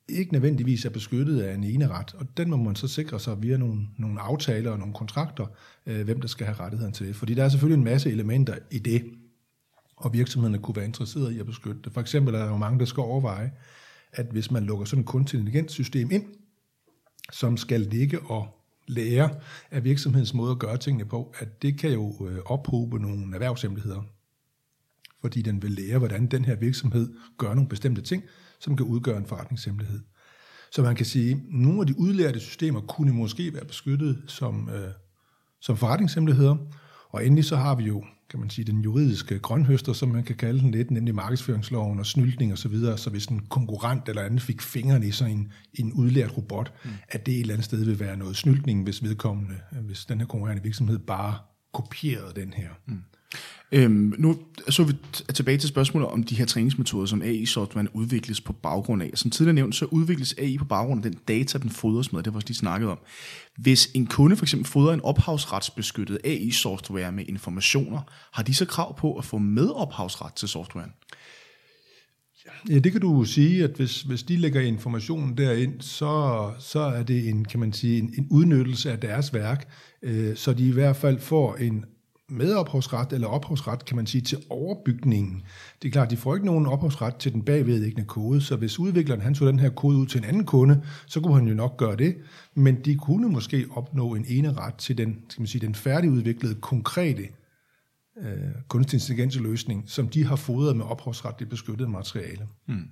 ikke 0.08 0.32
nødvendigvis 0.32 0.84
er 0.84 0.90
beskyttet 0.90 1.40
af 1.40 1.54
en 1.54 1.64
ene 1.64 1.88
ret, 1.88 2.14
og 2.14 2.26
den 2.36 2.50
må 2.50 2.56
man 2.56 2.76
så 2.76 2.88
sikre 2.88 3.20
sig 3.20 3.42
via 3.42 3.56
nogle, 3.56 3.80
nogle 3.98 4.20
aftaler 4.20 4.70
og 4.70 4.78
nogle 4.78 4.94
kontrakter, 4.94 5.46
øh, 5.86 6.04
hvem 6.04 6.20
der 6.20 6.28
skal 6.28 6.46
have 6.46 6.58
rettigheden 6.60 6.92
til 6.92 7.06
det. 7.06 7.16
Fordi 7.16 7.34
der 7.34 7.44
er 7.44 7.48
selvfølgelig 7.48 7.78
en 7.78 7.84
masse 7.84 8.10
elementer 8.10 8.54
i 8.70 8.78
det, 8.78 9.04
og 10.00 10.12
virksomhederne 10.12 10.58
kunne 10.58 10.76
være 10.76 10.84
interesserede 10.84 11.34
i 11.34 11.38
at 11.38 11.46
beskytte 11.46 11.80
det. 11.84 11.92
For 11.92 12.00
eksempel 12.00 12.34
er 12.34 12.38
der 12.38 12.48
jo 12.48 12.56
mange, 12.56 12.78
der 12.78 12.84
skal 12.84 13.00
overveje, 13.00 13.52
at 14.12 14.26
hvis 14.26 14.50
man 14.50 14.64
lukker 14.64 14.84
sådan 14.84 15.00
et 15.00 15.06
kunstig 15.06 15.38
intelligenssystem 15.38 16.10
ind, 16.10 16.24
som 17.32 17.56
skal 17.56 17.80
ligge 17.80 18.20
og 18.20 18.48
lære 18.86 19.30
af 19.70 19.84
virksomhedens 19.84 20.34
måde 20.34 20.50
at 20.50 20.58
gøre 20.58 20.76
tingene 20.76 21.04
på, 21.04 21.34
at 21.38 21.62
det 21.62 21.78
kan 21.78 21.92
jo 21.92 22.28
øh, 22.28 22.38
ophobe 22.44 22.98
nogle 22.98 23.34
erhvervshemmeligheder. 23.34 24.02
Fordi 25.20 25.42
den 25.42 25.62
vil 25.62 25.70
lære, 25.70 25.98
hvordan 25.98 26.26
den 26.26 26.44
her 26.44 26.54
virksomhed 26.56 27.14
gør 27.38 27.54
nogle 27.54 27.68
bestemte 27.68 28.02
ting, 28.02 28.22
som 28.58 28.76
kan 28.76 28.86
udgøre 28.86 29.16
en 29.16 29.26
forretningshemmelighed. 29.26 30.00
Så 30.72 30.82
man 30.82 30.96
kan 30.96 31.06
sige, 31.06 31.30
at 31.30 31.38
nogle 31.48 31.80
af 31.80 31.86
de 31.86 31.98
udlærte 31.98 32.40
systemer 32.40 32.80
kunne 32.80 33.12
måske 33.12 33.54
være 33.54 33.64
beskyttet 33.64 34.22
som, 34.26 34.68
øh, 34.68 34.90
som 35.60 35.76
forretningshemmeligheder, 35.76 36.56
og 37.10 37.26
endelig 37.26 37.44
så 37.44 37.56
har 37.56 37.74
vi 37.74 37.84
jo, 37.84 38.04
kan 38.30 38.40
man 38.40 38.50
sige, 38.50 38.64
den 38.64 38.80
juridiske 38.80 39.38
grønhøster, 39.38 39.92
som 39.92 40.08
man 40.08 40.24
kan 40.24 40.36
kalde 40.36 40.60
den 40.60 40.70
lidt, 40.70 40.90
nemlig 40.90 41.14
markedsføringsloven 41.14 41.98
og 41.98 42.06
snyltning 42.06 42.52
osv., 42.52 42.62
så, 42.62 42.68
videre, 42.68 42.98
så 42.98 43.10
hvis 43.10 43.26
en 43.26 43.40
konkurrent 43.40 44.08
eller 44.08 44.22
andet 44.22 44.42
fik 44.42 44.62
fingrene 44.62 45.06
i 45.06 45.10
sådan 45.10 45.32
en, 45.32 45.52
en 45.74 45.92
udlært 45.92 46.36
robot, 46.36 46.72
mm. 46.84 46.90
at 47.08 47.26
det 47.26 47.34
et 47.34 47.40
eller 47.40 47.54
andet 47.54 47.64
sted 47.64 47.84
vil 47.84 48.00
være 48.00 48.16
noget 48.16 48.36
snyltning, 48.36 48.82
hvis 48.82 49.02
vedkommende, 49.02 49.54
hvis 49.70 50.04
den 50.04 50.20
her 50.20 50.26
konkurrerende 50.26 50.62
virksomhed 50.62 50.98
bare 50.98 51.34
kopierede 51.72 52.40
den 52.40 52.52
her. 52.52 52.68
Mm. 52.86 53.02
Øhm, 53.72 54.14
nu 54.18 54.38
så 54.68 54.84
vi 54.84 54.92
tilbage 55.34 55.58
til 55.58 55.68
spørgsmålet 55.68 56.08
om 56.08 56.22
de 56.22 56.34
her 56.34 56.44
træningsmetoder, 56.44 57.06
som 57.06 57.22
AI-softwaren 57.22 57.88
udvikles 57.92 58.40
på 58.40 58.52
baggrund 58.52 59.02
af. 59.02 59.10
Som 59.14 59.30
tidligere 59.30 59.54
nævnt, 59.54 59.74
så 59.74 59.84
udvikles 59.84 60.34
AI 60.38 60.58
på 60.58 60.64
baggrund 60.64 61.04
af 61.04 61.10
den 61.10 61.20
data, 61.28 61.58
den 61.58 61.70
fodres 61.70 62.12
med. 62.12 62.22
Det 62.22 62.32
var 62.32 62.36
også 62.36 62.48
lige 62.48 62.56
snakket 62.56 62.88
om. 62.88 62.98
Hvis 63.58 63.90
en 63.94 64.06
kunde 64.06 64.36
for 64.36 64.44
eksempel 64.44 64.68
fodrer 64.68 64.94
en 64.94 65.00
ophavsretsbeskyttet 65.00 66.18
AI-software 66.24 67.12
med 67.12 67.24
informationer, 67.28 68.00
har 68.32 68.42
de 68.42 68.54
så 68.54 68.64
krav 68.64 68.96
på 68.98 69.16
at 69.16 69.24
få 69.24 69.38
med 69.38 69.68
ophavsret 69.68 70.34
til 70.34 70.48
softwaren? 70.48 70.90
Ja, 72.68 72.78
det 72.78 72.92
kan 72.92 73.00
du 73.00 73.24
sige, 73.24 73.64
at 73.64 73.70
hvis, 73.70 74.02
hvis 74.02 74.22
de 74.22 74.36
lægger 74.36 74.60
informationen 74.60 75.36
derind, 75.36 75.80
så, 75.80 76.52
så 76.58 76.80
er 76.80 77.02
det 77.02 77.28
en, 77.28 77.44
kan 77.44 77.60
man 77.60 77.72
sige, 77.72 77.98
en, 77.98 78.14
en 78.18 78.26
udnyttelse 78.30 78.92
af 78.92 79.00
deres 79.00 79.34
værk, 79.34 79.68
øh, 80.02 80.36
så 80.36 80.52
de 80.52 80.68
i 80.68 80.72
hvert 80.72 80.96
fald 80.96 81.20
får 81.20 81.56
en 81.56 81.84
medophavsret 82.30 83.12
eller 83.12 83.26
ophavsret, 83.26 83.84
kan 83.84 83.96
man 83.96 84.06
sige, 84.06 84.22
til 84.22 84.38
overbygningen. 84.50 85.42
Det 85.82 85.88
er 85.88 85.92
klart, 85.92 86.10
de 86.10 86.16
får 86.16 86.34
ikke 86.34 86.46
nogen 86.46 86.66
ophavsret 86.66 87.16
til 87.16 87.32
den 87.32 87.42
bagvedliggende 87.42 88.06
kode, 88.06 88.40
så 88.40 88.56
hvis 88.56 88.78
udvikleren 88.78 89.20
han 89.20 89.34
tog 89.34 89.48
den 89.48 89.58
her 89.58 89.70
kode 89.70 89.96
ud 89.98 90.06
til 90.06 90.18
en 90.18 90.24
anden 90.24 90.44
kunde, 90.44 90.82
så 91.06 91.20
kunne 91.20 91.34
han 91.34 91.48
jo 91.48 91.54
nok 91.54 91.76
gøre 91.76 91.96
det, 91.96 92.16
men 92.54 92.84
de 92.84 92.94
kunne 92.94 93.28
måske 93.28 93.66
opnå 93.70 94.14
en 94.14 94.24
ene 94.28 94.52
ret 94.52 94.74
til 94.74 94.98
den, 94.98 95.18
skal 95.28 95.40
man 95.40 95.46
sige, 95.46 95.66
den 95.66 95.74
færdigudviklede, 95.74 96.54
konkrete 96.54 97.28
øh, 98.18 98.38
kunstig 98.68 98.96
intelligensløsning, 98.96 99.84
som 99.86 100.08
de 100.08 100.24
har 100.24 100.36
fodret 100.36 100.76
med 100.76 100.84
ophavsretligt 100.84 101.50
beskyttet 101.50 101.90
materiale. 101.90 102.48
Hmm. 102.66 102.88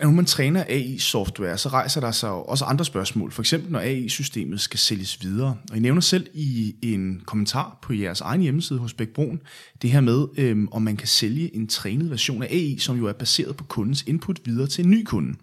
Når 0.00 0.10
man 0.10 0.24
træner 0.24 0.64
AI-software, 0.68 1.58
så 1.58 1.68
rejser 1.68 2.00
der 2.00 2.10
sig 2.10 2.30
også 2.30 2.64
andre 2.64 2.84
spørgsmål. 2.84 3.32
For 3.32 3.42
eksempel 3.42 3.72
når 3.72 3.80
AI-systemet 3.80 4.60
skal 4.60 4.78
sælges 4.78 5.22
videre. 5.22 5.56
Og 5.70 5.76
I 5.76 5.80
nævner 5.80 6.00
selv 6.00 6.26
i 6.34 6.76
en 6.82 7.22
kommentar 7.26 7.78
på 7.82 7.92
jeres 7.92 8.20
egen 8.20 8.40
hjemmeside 8.40 8.78
hos 8.78 8.94
Bækbroen, 8.94 9.40
det 9.82 9.90
her 9.90 10.00
med, 10.00 10.26
øhm, 10.36 10.68
om 10.72 10.82
man 10.82 10.96
kan 10.96 11.08
sælge 11.08 11.56
en 11.56 11.66
trænet 11.66 12.10
version 12.10 12.42
af 12.42 12.46
AI, 12.50 12.78
som 12.78 12.98
jo 12.98 13.06
er 13.06 13.12
baseret 13.12 13.56
på 13.56 13.64
kundens 13.64 14.02
input 14.06 14.40
videre 14.44 14.66
til 14.66 14.84
en 14.84 14.90
ny 14.90 15.04
kunde. 15.04 15.34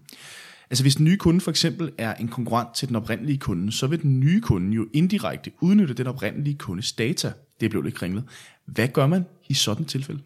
Altså 0.69 0.83
hvis 0.83 0.95
den 0.95 1.05
nye 1.05 1.17
kunde 1.17 1.41
for 1.41 1.51
eksempel 1.51 1.91
er 1.97 2.13
en 2.13 2.27
konkurrent 2.27 2.75
til 2.75 2.88
den 2.88 2.95
oprindelige 2.95 3.38
kunde, 3.38 3.71
så 3.71 3.88
vil 3.88 4.01
den 4.01 4.19
nye 4.19 4.41
kunde 4.41 4.75
jo 4.75 4.88
indirekte 4.93 5.51
udnytte 5.62 5.93
den 5.93 6.07
oprindelige 6.07 6.57
kundes 6.57 6.91
data. 6.91 7.31
Det 7.62 7.69
blev 7.69 7.81
lidt 7.81 7.95
kringlet. 7.95 8.23
Hvad 8.65 8.88
gør 8.88 9.07
man 9.07 9.25
i 9.49 9.53
sådan 9.53 9.81
et 9.83 9.89
tilfælde? 9.89 10.21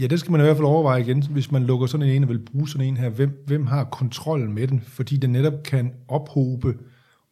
Ja, 0.00 0.06
det 0.06 0.20
skal 0.20 0.32
man 0.32 0.40
i 0.40 0.44
hvert 0.44 0.56
fald 0.56 0.66
overveje 0.66 1.00
igen, 1.00 1.26
hvis 1.30 1.52
man 1.52 1.64
lukker 1.64 1.86
sådan 1.86 2.08
en 2.08 2.22
og 2.22 2.28
vil 2.28 2.38
bruge 2.38 2.68
sådan 2.68 2.86
en 2.86 2.96
her. 2.96 3.08
Hvem, 3.08 3.44
hvem 3.46 3.66
har 3.66 3.84
kontrollen 3.84 4.52
med 4.52 4.68
den? 4.68 4.80
Fordi 4.80 5.16
den 5.16 5.30
netop 5.30 5.62
kan 5.64 5.92
ophobe 6.08 6.78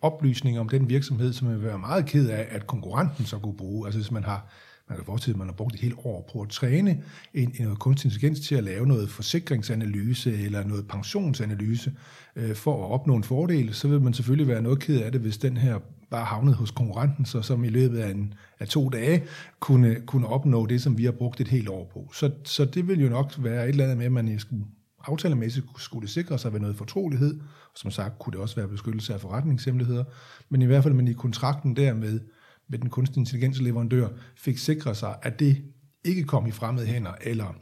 oplysninger 0.03 0.61
om 0.61 0.69
den 0.69 0.89
virksomhed, 0.89 1.33
som 1.33 1.49
vil 1.49 1.63
være 1.63 1.79
meget 1.79 2.07
ked 2.07 2.29
af, 2.29 2.47
at 2.51 2.67
konkurrenten 2.67 3.25
så 3.25 3.39
kunne 3.39 3.57
bruge. 3.57 3.87
Altså 3.87 4.01
hvis 4.01 4.11
man 4.11 4.25
har, 4.25 4.47
man 4.89 4.99
kan 4.99 5.05
forestille, 5.05 5.35
at 5.35 5.39
man 5.39 5.47
har 5.49 5.55
brugt 5.55 5.75
et 5.75 5.81
helt 5.81 5.95
år 6.05 6.31
på 6.33 6.41
at 6.41 6.49
træne 6.49 7.03
en, 7.35 7.55
en 7.59 7.77
kunstig 7.77 8.09
intelligens 8.09 8.41
til 8.41 8.55
at 8.55 8.65
lave 8.65 8.87
noget 8.87 9.09
forsikringsanalyse 9.09 10.45
eller 10.45 10.65
noget 10.65 10.89
pensionsanalyse 10.89 11.93
øh, 12.37 12.55
for 12.55 12.85
at 12.85 12.91
opnå 12.91 13.17
en 13.17 13.25
fordel, 13.25 13.75
så 13.75 13.89
vil 13.89 14.01
man 14.01 14.15
selvfølgelig 14.15 14.49
være 14.49 14.63
noget 14.63 14.79
ked 14.79 15.01
af 15.01 15.13
det, 15.13 15.21
hvis 15.21 15.39
den 15.39 15.57
her 15.57 15.79
var 16.13 16.25
havnet 16.25 16.55
hos 16.55 16.71
konkurrenten, 16.71 17.25
så 17.25 17.43
som 17.43 17.65
i 17.65 17.69
løbet 17.69 17.99
af, 17.99 18.11
en, 18.11 18.35
af 18.59 18.69
to 18.69 18.89
dage 18.89 19.25
kunne, 19.61 20.01
kunne 20.07 20.27
opnå 20.27 20.67
det, 20.67 20.83
som 20.83 20.99
vi 20.99 21.05
har 21.05 21.13
brugt 21.13 21.41
et 21.41 21.49
helt 21.49 21.69
år 21.69 21.91
på. 21.93 22.11
Så, 22.15 22.31
så 22.45 22.65
det 22.65 22.89
vil 22.89 23.03
jo 23.03 23.09
nok 23.09 23.33
være 23.39 23.65
et 23.65 23.69
eller 23.69 23.85
andet 23.85 23.99
med, 23.99 24.07
at 24.07 24.13
man 24.13 24.39
skulle 24.39 24.65
aftalemæssigt 25.05 25.67
skulle 25.79 26.03
det 26.03 26.11
sikre 26.11 26.39
sig 26.39 26.53
ved 26.53 26.61
noget 26.61 26.77
fortrolighed, 26.77 27.41
og 27.41 27.79
som 27.79 27.91
sagt 27.91 28.19
kunne 28.19 28.33
det 28.33 28.41
også 28.41 28.57
være 28.57 28.69
beskyttelse 28.69 29.15
af 29.15 29.21
forretningshemmeligheder, 29.21 30.05
men 30.49 30.63
i 30.63 30.65
hvert 30.65 30.83
fald 30.83 30.95
man 30.95 31.09
i 31.09 31.13
kontrakten 31.13 31.77
dermed 31.77 32.21
med 32.69 32.79
den 32.79 32.91
kunstig 32.91 33.19
intelligensleverandør 33.19 34.09
fik 34.37 34.59
sikret 34.59 34.97
sig, 34.97 35.17
at 35.23 35.41
det 35.41 35.65
ikke 36.05 36.25
kom 36.25 36.47
i 36.47 36.51
fremmede 36.51 36.87
hænder, 36.87 37.13
eller 37.21 37.55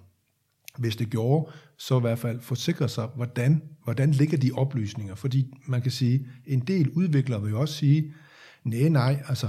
hvis 0.79 0.97
det 0.97 1.11
gjorde, 1.11 1.53
så 1.79 1.99
i 1.99 2.01
hvert 2.01 2.19
fald 2.19 2.41
forsikre 2.41 2.89
sig, 2.89 3.07
hvordan, 3.17 3.63
hvordan 3.85 4.11
ligger 4.11 4.39
de 4.39 4.51
oplysninger. 4.53 5.15
Fordi 5.15 5.55
man 5.67 5.83
kan 5.83 5.91
sige, 5.91 6.27
en 6.47 6.61
del 6.61 6.91
udviklere 6.91 7.43
vil 7.43 7.51
jo 7.51 7.61
også 7.61 7.75
sige, 7.75 8.13
nej, 8.65 8.89
nej, 8.89 9.23
altså, 9.29 9.47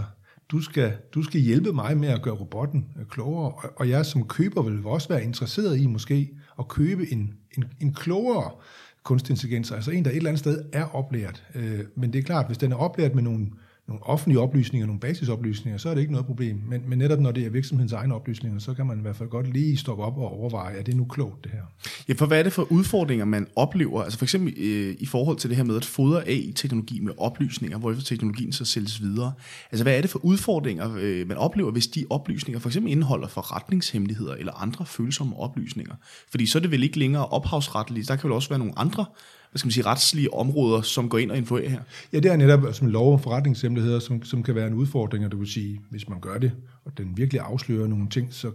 du 0.52 0.62
skal, 0.62 0.94
du 1.14 1.24
skal 1.24 1.42
hjælpe 1.42 1.74
mig 1.74 1.98
med 1.98 2.10
at 2.10 2.22
gøre 2.22 2.34
robotten 2.34 2.86
øh, 3.00 3.06
klogere, 3.06 3.52
og, 3.52 3.74
og 3.76 3.90
jeg 3.90 4.06
som 4.06 4.28
køber 4.28 4.62
vil 4.62 4.86
også 4.86 5.10
være 5.10 5.24
interesseret 5.24 5.80
i 5.80 5.88
måske 5.88 6.30
at 6.60 6.68
købe 6.68 7.12
en, 7.12 7.34
en, 7.58 7.64
en 7.82 7.94
klogere 7.94 8.52
kunstig 9.04 9.34
intelligens, 9.34 9.72
altså 9.72 9.92
en, 9.92 10.06
der 10.06 10.12
et 10.12 10.18
eller 10.18 10.30
andet 10.30 10.40
sted 10.40 10.66
er 10.74 10.96
oplært. 10.96 11.44
Øh, 11.56 11.80
men 11.96 12.14
det 12.14 12.20
er 12.20 12.24
klart, 12.24 12.48
hvis 12.48 12.58
den 12.58 12.72
er 12.72 12.76
oplært 12.76 13.16
med 13.16 13.24
nogle 13.24 13.48
nogle 13.88 14.04
offentlige 14.04 14.40
oplysninger, 14.40 14.86
nogle 14.86 15.00
basisoplysninger, 15.00 15.78
så 15.78 15.90
er 15.90 15.94
det 15.94 16.02
ikke 16.02 16.14
noget 16.14 16.28
problem. 16.28 16.62
Men, 16.68 16.90
men 16.90 17.00
netop 17.00 17.20
når 17.20 17.32
det 17.32 17.46
er 17.46 17.50
virksomhedens 17.50 17.94
egne 17.94 18.16
oplysninger, 18.16 18.60
så 18.60 18.74
kan 18.74 18.86
man 18.86 18.98
i 18.98 19.02
hvert 19.02 19.16
fald 19.16 19.30
godt 19.30 19.54
lige 19.54 19.78
stoppe 19.78 20.04
op 20.04 20.18
og 20.18 20.40
overveje, 20.40 20.78
er 20.78 20.84
det 20.84 20.96
nu 20.96 21.06
klogt 21.06 21.44
det 21.44 21.52
her? 21.52 21.62
Ja, 22.10 22.14
for 22.14 22.26
hvad 22.26 22.40
er 22.40 22.44
det 22.44 22.54
for 22.54 22.72
udfordringer, 22.72 23.26
man 23.26 23.48
oplever? 23.56 24.04
Altså 24.04 24.18
for 24.18 24.26
eksempel 24.26 24.54
øh, 24.58 24.96
i 25.00 25.06
forhold 25.06 25.38
til 25.38 25.50
det 25.50 25.58
her 25.58 25.64
med 25.64 25.76
at 25.76 25.86
fodre 25.86 26.28
AI-teknologi 26.28 27.00
med 27.00 27.14
oplysninger, 27.18 27.78
hvorefter 27.78 28.04
teknologien 28.04 28.52
så 28.52 28.66
sælges 28.66 29.02
videre. 29.02 29.34
Altså 29.72 29.84
hvad 29.84 29.98
er 29.98 30.02
det 30.02 30.10
for 30.10 30.26
udfordringer, 30.26 30.96
øh, 31.00 31.28
man 31.28 31.38
oplever, 31.38 31.72
hvis 31.72 31.88
de 31.88 32.06
oplysninger 32.10 32.60
for 32.60 32.70
eksempel 32.70 32.92
indeholder 32.92 33.28
forretningshemmeligheder 33.28 34.34
eller 34.34 34.62
andre 34.62 34.86
følsomme 34.86 35.38
oplysninger? 35.38 35.96
Fordi 36.32 36.46
så 36.46 36.58
er 36.58 36.62
det 36.62 36.72
vel 36.72 36.84
ikke 36.84 37.00
længere 37.00 37.26
ophavsretligt. 37.26 38.08
Der 38.08 38.16
kan 38.16 38.24
vel 38.24 38.36
også 38.36 38.50
være 38.50 38.60
nogle 38.60 38.80
andre 38.80 39.06
hvad 39.52 39.60
skal 39.60 39.68
man 39.68 39.72
sige, 39.72 39.86
retslige 39.86 40.34
områder, 40.34 40.82
som 40.82 41.10
går 41.10 41.18
ind 41.18 41.32
og 41.32 41.38
influerer 41.38 41.70
her? 41.70 41.82
Ja, 42.14 42.20
det 42.20 42.32
er 42.32 42.36
netop 42.36 42.74
som 42.74 42.88
lov 42.88 43.14
om 43.14 43.20
forretningshemmeligheder, 43.20 44.00
som, 44.00 44.24
som 44.24 44.44
kan 44.44 44.56
være 44.56 44.68
en 44.68 44.74
udfordring, 44.74 45.26
og 45.26 45.32
det 45.32 45.40
vil 45.40 45.48
sige, 45.48 45.82
hvis 45.90 46.10
man 46.10 46.20
gør 46.20 46.38
det, 46.38 46.52
og 46.86 46.98
den 46.98 47.18
virkelig 47.18 47.42
afslører 47.42 47.88
nogle 47.88 48.10
ting, 48.10 48.34
så 48.34 48.52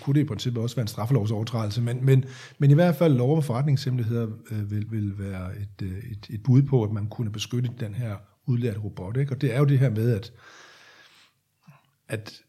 kunne 0.00 0.14
det 0.14 0.20
i 0.20 0.24
princippet 0.24 0.62
også 0.62 0.76
være 0.76 0.82
en 0.82 0.88
straffelovsovertrædelse, 0.88 1.82
men, 1.82 2.04
men, 2.04 2.24
men 2.58 2.70
i 2.70 2.74
hvert 2.74 2.96
fald 2.96 3.14
lov 3.14 3.36
om 3.36 3.42
forretningshemmeligheder 3.42 4.28
øh, 4.50 4.70
vil, 4.70 4.86
vil 4.90 5.18
være 5.18 5.56
et, 5.56 5.82
øh, 5.82 5.98
et, 5.98 6.26
et 6.30 6.42
bud 6.42 6.62
på, 6.62 6.84
at 6.84 6.92
man 6.92 7.06
kunne 7.06 7.32
beskytte 7.32 7.70
den 7.80 7.94
her 7.94 8.16
udlærte 8.46 8.78
robot. 8.78 9.16
Ikke? 9.16 9.32
Og 9.32 9.40
det 9.40 9.54
er 9.54 9.58
jo 9.58 9.64
det 9.64 9.78
her 9.78 9.90
med, 9.90 10.10
at, 10.10 10.32
at 12.08 12.40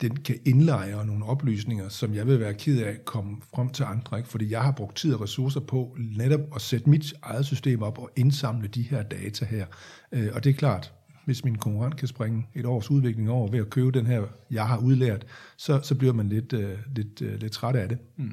den 0.00 0.16
kan 0.16 0.38
indlejre 0.44 1.06
nogle 1.06 1.24
oplysninger, 1.24 1.88
som 1.88 2.14
jeg 2.14 2.26
vil 2.26 2.40
være 2.40 2.54
ked 2.54 2.82
af 2.82 2.90
at 2.90 3.04
komme 3.04 3.36
frem 3.54 3.68
til 3.68 3.84
andre, 3.84 4.18
ikke? 4.18 4.28
fordi 4.28 4.50
jeg 4.50 4.62
har 4.62 4.72
brugt 4.72 4.96
tid 4.96 5.14
og 5.14 5.20
ressourcer 5.20 5.60
på 5.60 5.96
netop 5.98 6.40
at 6.54 6.60
sætte 6.60 6.90
mit 6.90 7.14
eget 7.22 7.46
system 7.46 7.82
op 7.82 7.98
og 7.98 8.10
indsamle 8.16 8.68
de 8.68 8.82
her 8.82 9.02
data 9.02 9.44
her. 9.44 9.66
Øh, 10.12 10.28
og 10.34 10.44
det 10.44 10.50
er 10.50 10.54
klart, 10.54 10.92
hvis 11.24 11.44
min 11.44 11.58
konkurrent 11.58 11.96
kan 11.96 12.08
springe 12.08 12.46
et 12.54 12.66
års 12.66 12.90
udvikling 12.90 13.30
over 13.30 13.50
ved 13.50 13.58
at 13.58 13.70
købe 13.70 13.98
den 13.98 14.06
her, 14.06 14.22
jeg 14.50 14.66
har 14.66 14.78
udlært, 14.78 15.26
så, 15.56 15.80
så 15.82 15.94
bliver 15.94 16.12
man 16.12 16.28
lidt, 16.28 16.52
uh, 16.52 16.70
lidt, 16.96 17.20
uh, 17.20 17.34
lidt 17.34 17.52
træt 17.52 17.76
af 17.76 17.88
det. 17.88 17.98
Mm. 18.16 18.32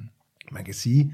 Man 0.51 0.65
kan 0.65 0.73
sige, 0.73 1.13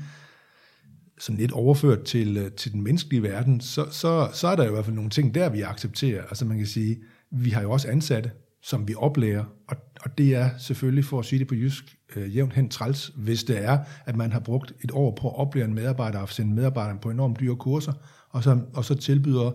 sådan 1.20 1.40
lidt 1.40 1.52
overført 1.52 2.04
til, 2.04 2.52
til 2.58 2.72
den 2.72 2.82
menneskelige 2.82 3.24
verden, 3.24 3.62
så, 3.62 3.86
så, 3.92 4.30
så 4.34 4.48
er 4.48 4.56
der 4.56 4.68
i 4.68 4.70
hvert 4.70 4.86
fald 4.86 4.96
nogle 4.96 5.10
ting 5.10 5.36
der, 5.36 5.50
vi 5.50 5.62
accepterer. 5.62 6.24
Altså 6.24 6.46
man 6.46 6.58
kan 6.58 6.68
sige, 6.68 7.00
vi 7.32 7.50
har 7.50 7.62
jo 7.62 7.72
også 7.72 7.88
ansatte, 7.88 8.32
som 8.62 8.88
vi 8.88 8.96
oplærer, 8.98 9.46
og, 9.68 9.78
og 10.04 10.18
det 10.18 10.36
er 10.36 10.50
selvfølgelig, 10.58 11.06
for 11.06 11.20
at 11.20 11.26
sige 11.26 11.40
det 11.40 11.48
på 11.48 11.56
jysk, 11.56 11.98
øh, 12.16 12.36
jævnt 12.36 12.54
hen 12.54 12.70
træls, 12.70 13.12
hvis 13.16 13.44
det 13.44 13.66
er, 13.66 13.78
at 14.06 14.16
man 14.16 14.32
har 14.32 14.40
brugt 14.40 14.74
et 14.84 14.92
år 14.94 15.18
på 15.22 15.30
at 15.30 15.36
oplære 15.36 15.66
en 15.66 15.74
medarbejder 15.74 16.20
og 16.20 16.30
sende 16.30 16.54
medarbejderen 16.54 17.00
på 17.00 17.10
enormt 17.10 17.40
dyre 17.40 17.56
kurser, 17.56 17.94
og 18.30 18.44
så, 18.44 18.60
og 18.74 18.86
så 18.86 18.96
tilbyder 18.96 19.52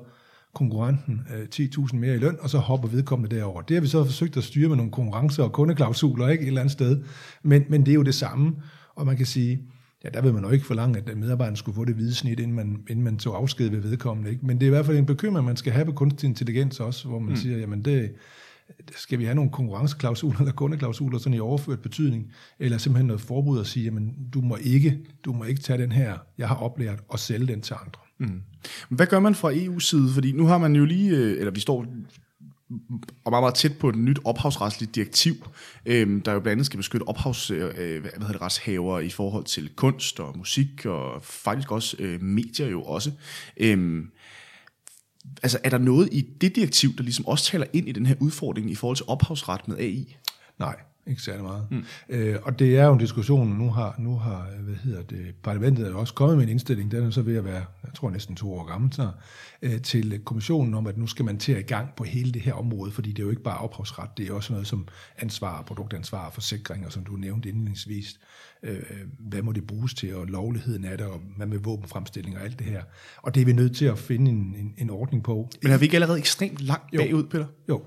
konkurrenten 0.55 1.27
øh, 1.35 1.47
10.000 1.55 1.97
mere 1.97 2.15
i 2.15 2.19
løn, 2.19 2.37
og 2.41 2.51
så 2.51 2.59
hopper 2.59 2.89
vedkommende 2.89 3.37
derover. 3.37 3.63
Det 3.63 3.75
har 3.75 3.81
vi 3.81 3.87
så 3.87 4.05
forsøgt 4.05 4.37
at 4.37 4.45
styre 4.45 4.69
med 4.69 4.77
nogle 4.77 4.93
konkurrencer 4.93 5.43
og 5.43 5.53
kundeklausuler, 5.53 6.29
ikke 6.29 6.43
et 6.43 6.49
eller 6.49 6.61
andet 6.61 6.73
sted. 6.73 7.03
Men, 7.43 7.65
men 7.69 7.81
det 7.81 7.91
er 7.91 7.95
jo 7.95 8.03
det 8.03 8.15
samme, 8.15 8.57
og 8.95 9.07
man 9.07 9.17
kan 9.17 9.27
sige, 9.27 9.61
ja, 10.05 10.09
der 10.09 10.23
vil 10.23 10.35
man 10.35 10.45
jo 10.45 10.51
ikke 10.51 10.67
forlange, 10.67 10.99
at 10.99 11.17
medarbejderen 11.17 11.57
skulle 11.57 11.75
få 11.75 11.85
det 11.85 11.95
hvide 11.95 12.15
snit, 12.15 12.41
inden 12.41 12.57
man, 12.57 12.77
inden 12.89 13.05
man 13.05 13.17
tog 13.17 13.37
afsked 13.37 13.71
ved 13.71 13.81
vedkommende. 13.81 14.31
Ikke? 14.31 14.47
Men 14.47 14.61
det 14.61 14.63
er 14.63 14.67
i 14.67 14.71
hvert 14.71 14.87
fald 14.87 14.99
en 14.99 15.07
bekymring, 15.07 15.47
man 15.47 15.57
skal 15.57 15.73
have 15.73 15.85
på 15.85 15.93
kunstig 15.93 16.29
intelligens 16.29 16.81
også, 16.81 17.09
hvor 17.09 17.19
man 17.19 17.31
mm. 17.31 17.37
siger, 17.37 17.59
jamen 17.59 17.85
det, 17.85 18.13
skal 18.97 19.19
vi 19.19 19.25
have 19.25 19.35
nogle 19.35 19.51
konkurrenceklausuler 19.51 20.39
eller 20.39 20.53
kundeklausuler 20.53 21.19
sådan 21.19 21.35
i 21.35 21.41
overført 21.41 21.81
betydning, 21.81 22.33
eller 22.59 22.79
simpelthen 22.79 23.07
noget 23.07 23.21
forbud 23.21 23.61
at 23.61 23.67
sige, 23.67 23.85
jamen 23.85 24.15
du 24.35 24.41
må 24.41 24.57
ikke, 24.57 24.99
du 25.25 25.33
må 25.33 25.45
ikke 25.45 25.61
tage 25.61 25.83
den 25.83 25.93
her, 25.93 26.19
jeg 26.39 26.49
har 26.49 26.57
oplært, 26.57 26.99
og 27.09 27.19
sælge 27.19 27.47
den 27.47 27.61
til 27.61 27.75
andre. 27.75 28.01
Mm. 28.19 28.43
Hvad 28.89 29.07
gør 29.07 29.21
man 29.21 29.35
fra 29.35 29.53
EU's 29.53 29.81
side? 29.81 30.11
Fordi 30.15 30.33
nu 30.33 30.47
har 30.47 30.59
man 30.59 30.77
jo 30.77 30.85
lige, 30.85 31.17
øh, 31.17 31.39
eller 31.39 31.51
vi 31.51 31.61
står 31.61 31.87
og 33.25 33.31
meget, 33.31 33.43
meget 33.43 33.55
tæt 33.55 33.79
på 33.79 33.89
et 33.89 33.95
nyt 33.95 34.19
ophavsretsligt 34.25 34.95
direktiv, 34.95 35.35
øh, 35.87 36.25
der 36.25 36.33
jo 36.33 36.41
blandt 36.41 36.49
andet 36.49 36.67
skal 36.67 36.77
beskytte 36.77 37.09
ophavs, 37.09 37.51
øh, 37.51 37.75
øh, 37.77 38.01
hvad 38.01 38.11
hedder 38.13 38.33
det, 38.33 38.43
retshaver 38.43 39.01
i 39.01 39.11
forhold 39.11 39.45
til 39.45 39.71
kunst 39.77 40.21
og 40.21 40.39
musik, 40.39 40.87
og 40.87 41.23
faktisk 41.23 41.73
også 41.73 41.97
øh, 41.99 42.23
medier 42.23 42.69
jo 42.69 42.83
også. 42.83 43.11
Øh, 43.57 44.05
altså, 45.43 45.59
er 45.65 45.71
der 45.71 45.79
noget 45.79 46.09
i 46.13 46.21
det 46.21 46.57
direktiv, 46.57 46.97
der 46.97 47.03
ligesom 47.03 47.27
også 47.27 47.45
taler 47.45 47.67
ind 47.73 47.89
i 47.89 47.93
den 47.93 48.07
her 48.07 48.15
udfordring 48.21 48.71
i 48.71 48.75
forhold 48.75 48.97
til 48.97 49.07
ophavsret 49.09 49.69
med 49.69 49.79
AI? 49.79 50.17
Nej, 50.59 50.77
ikke 51.07 51.23
særlig 51.23 51.43
meget. 51.43 51.67
Mm. 51.71 51.85
Øh, 52.09 52.37
og 52.43 52.59
det 52.59 52.79
er 52.79 52.85
jo 52.85 52.93
en 52.93 52.99
diskussion, 52.99 53.49
nu 53.49 53.71
har, 53.71 53.95
nu 53.99 54.17
har 54.17 54.49
hvad 54.61 54.75
hedder 54.75 55.03
det, 55.03 55.35
parlamentet 55.43 55.89
er 55.89 55.95
også 55.95 56.15
kommet 56.15 56.37
med 56.37 56.45
en 56.45 56.51
indstilling, 56.51 56.91
den 56.91 57.07
er 57.07 57.11
så 57.11 57.23
ved 57.23 57.37
at 57.37 57.45
være, 57.45 57.65
jeg 57.85 57.95
tror 57.95 58.11
næsten 58.11 58.37
to 58.37 58.55
år 58.55 58.65
gammel, 58.65 58.93
så, 58.93 59.11
øh, 59.63 59.81
til 59.83 60.21
kommissionen 60.25 60.75
om, 60.75 60.87
at 60.87 60.99
nu 60.99 61.07
skal 61.07 61.25
man 61.25 61.39
til 61.39 61.53
at 61.53 61.59
i 61.59 61.63
gang 61.63 61.89
på 61.97 62.05
hele 62.05 62.33
det 62.33 62.43
her 62.43 62.53
område, 62.53 62.91
fordi 62.91 63.11
det 63.11 63.19
er 63.19 63.25
jo 63.25 63.31
ikke 63.31 63.43
bare 63.43 63.59
ophavsret, 63.59 64.11
det 64.17 64.29
er 64.29 64.33
også 64.33 64.53
noget 64.53 64.67
som 64.67 64.89
ansvar, 65.19 65.63
produktansvar, 65.63 66.31
forsikringer, 66.31 66.89
som 66.89 67.05
du 67.05 67.13
nævnte 67.13 67.49
indledningsvis. 67.49 68.21
Øh, 68.63 68.83
hvad 69.19 69.43
må 69.43 69.53
det 69.53 69.67
bruges 69.67 69.95
til, 69.95 70.15
og 70.15 70.27
lovligheden 70.27 70.85
af 70.85 70.99
det, 70.99 71.07
og 71.07 71.21
hvad 71.37 71.47
med 71.47 71.59
våbenfremstilling 71.59 72.37
og 72.37 72.45
alt 72.45 72.59
det 72.59 72.67
her. 72.67 72.83
Og 73.23 73.35
det 73.35 73.41
er 73.41 73.45
vi 73.45 73.53
nødt 73.53 73.77
til 73.77 73.85
at 73.85 73.99
finde 73.99 74.31
en, 74.31 74.55
en, 74.59 74.75
en 74.79 74.91
ordning 74.91 75.25
på. 75.25 75.51
Men 75.63 75.73
er 75.73 75.79
vi 75.79 75.85
ikke 75.85 75.97
allerede 75.97 76.19
ekstremt 76.19 76.61
langt 76.61 76.97
bagud, 76.97 77.25
Peter? 77.25 77.47
Jo, 77.69 77.83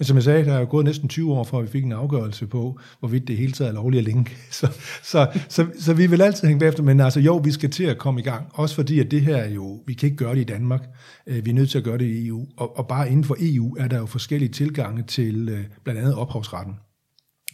men 0.00 0.04
som 0.04 0.16
jeg 0.16 0.24
sagde, 0.24 0.44
der 0.44 0.52
er 0.52 0.60
jo 0.60 0.66
gået 0.70 0.84
næsten 0.84 1.08
20 1.08 1.32
år, 1.32 1.44
før 1.44 1.60
vi 1.60 1.68
fik 1.68 1.84
en 1.84 1.92
afgørelse 1.92 2.46
på, 2.46 2.78
hvorvidt 3.00 3.28
det 3.28 3.36
hele 3.36 3.52
taget 3.52 3.68
er 3.68 3.74
lovligt 3.74 3.98
at 3.98 4.04
linke. 4.04 4.36
Så, 4.50 4.68
så, 5.02 5.26
så, 5.48 5.66
så 5.78 5.94
vi 5.94 6.06
vil 6.06 6.22
altid 6.22 6.48
hænge 6.48 6.60
bagefter, 6.60 6.82
men 6.82 7.00
altså 7.00 7.20
jo, 7.20 7.36
vi 7.36 7.52
skal 7.52 7.70
til 7.70 7.84
at 7.84 7.98
komme 7.98 8.20
i 8.20 8.22
gang. 8.22 8.46
Også 8.54 8.74
fordi, 8.74 9.00
at 9.00 9.10
det 9.10 9.20
her 9.20 9.48
jo, 9.48 9.82
vi 9.86 9.94
kan 9.94 10.06
ikke 10.06 10.16
gøre 10.16 10.34
det 10.34 10.40
i 10.40 10.44
Danmark. 10.44 10.88
Øh, 11.26 11.44
vi 11.44 11.50
er 11.50 11.54
nødt 11.54 11.70
til 11.70 11.78
at 11.78 11.84
gøre 11.84 11.98
det 11.98 12.04
i 12.04 12.26
EU. 12.26 12.46
Og, 12.56 12.78
og 12.78 12.88
bare 12.88 13.10
inden 13.10 13.24
for 13.24 13.36
EU 13.40 13.76
er 13.78 13.88
der 13.88 13.98
jo 13.98 14.06
forskellige 14.06 14.52
tilgange 14.52 15.02
til 15.02 15.48
øh, 15.48 15.64
blandt 15.84 16.00
andet 16.00 16.14
ophavsretten 16.14 16.74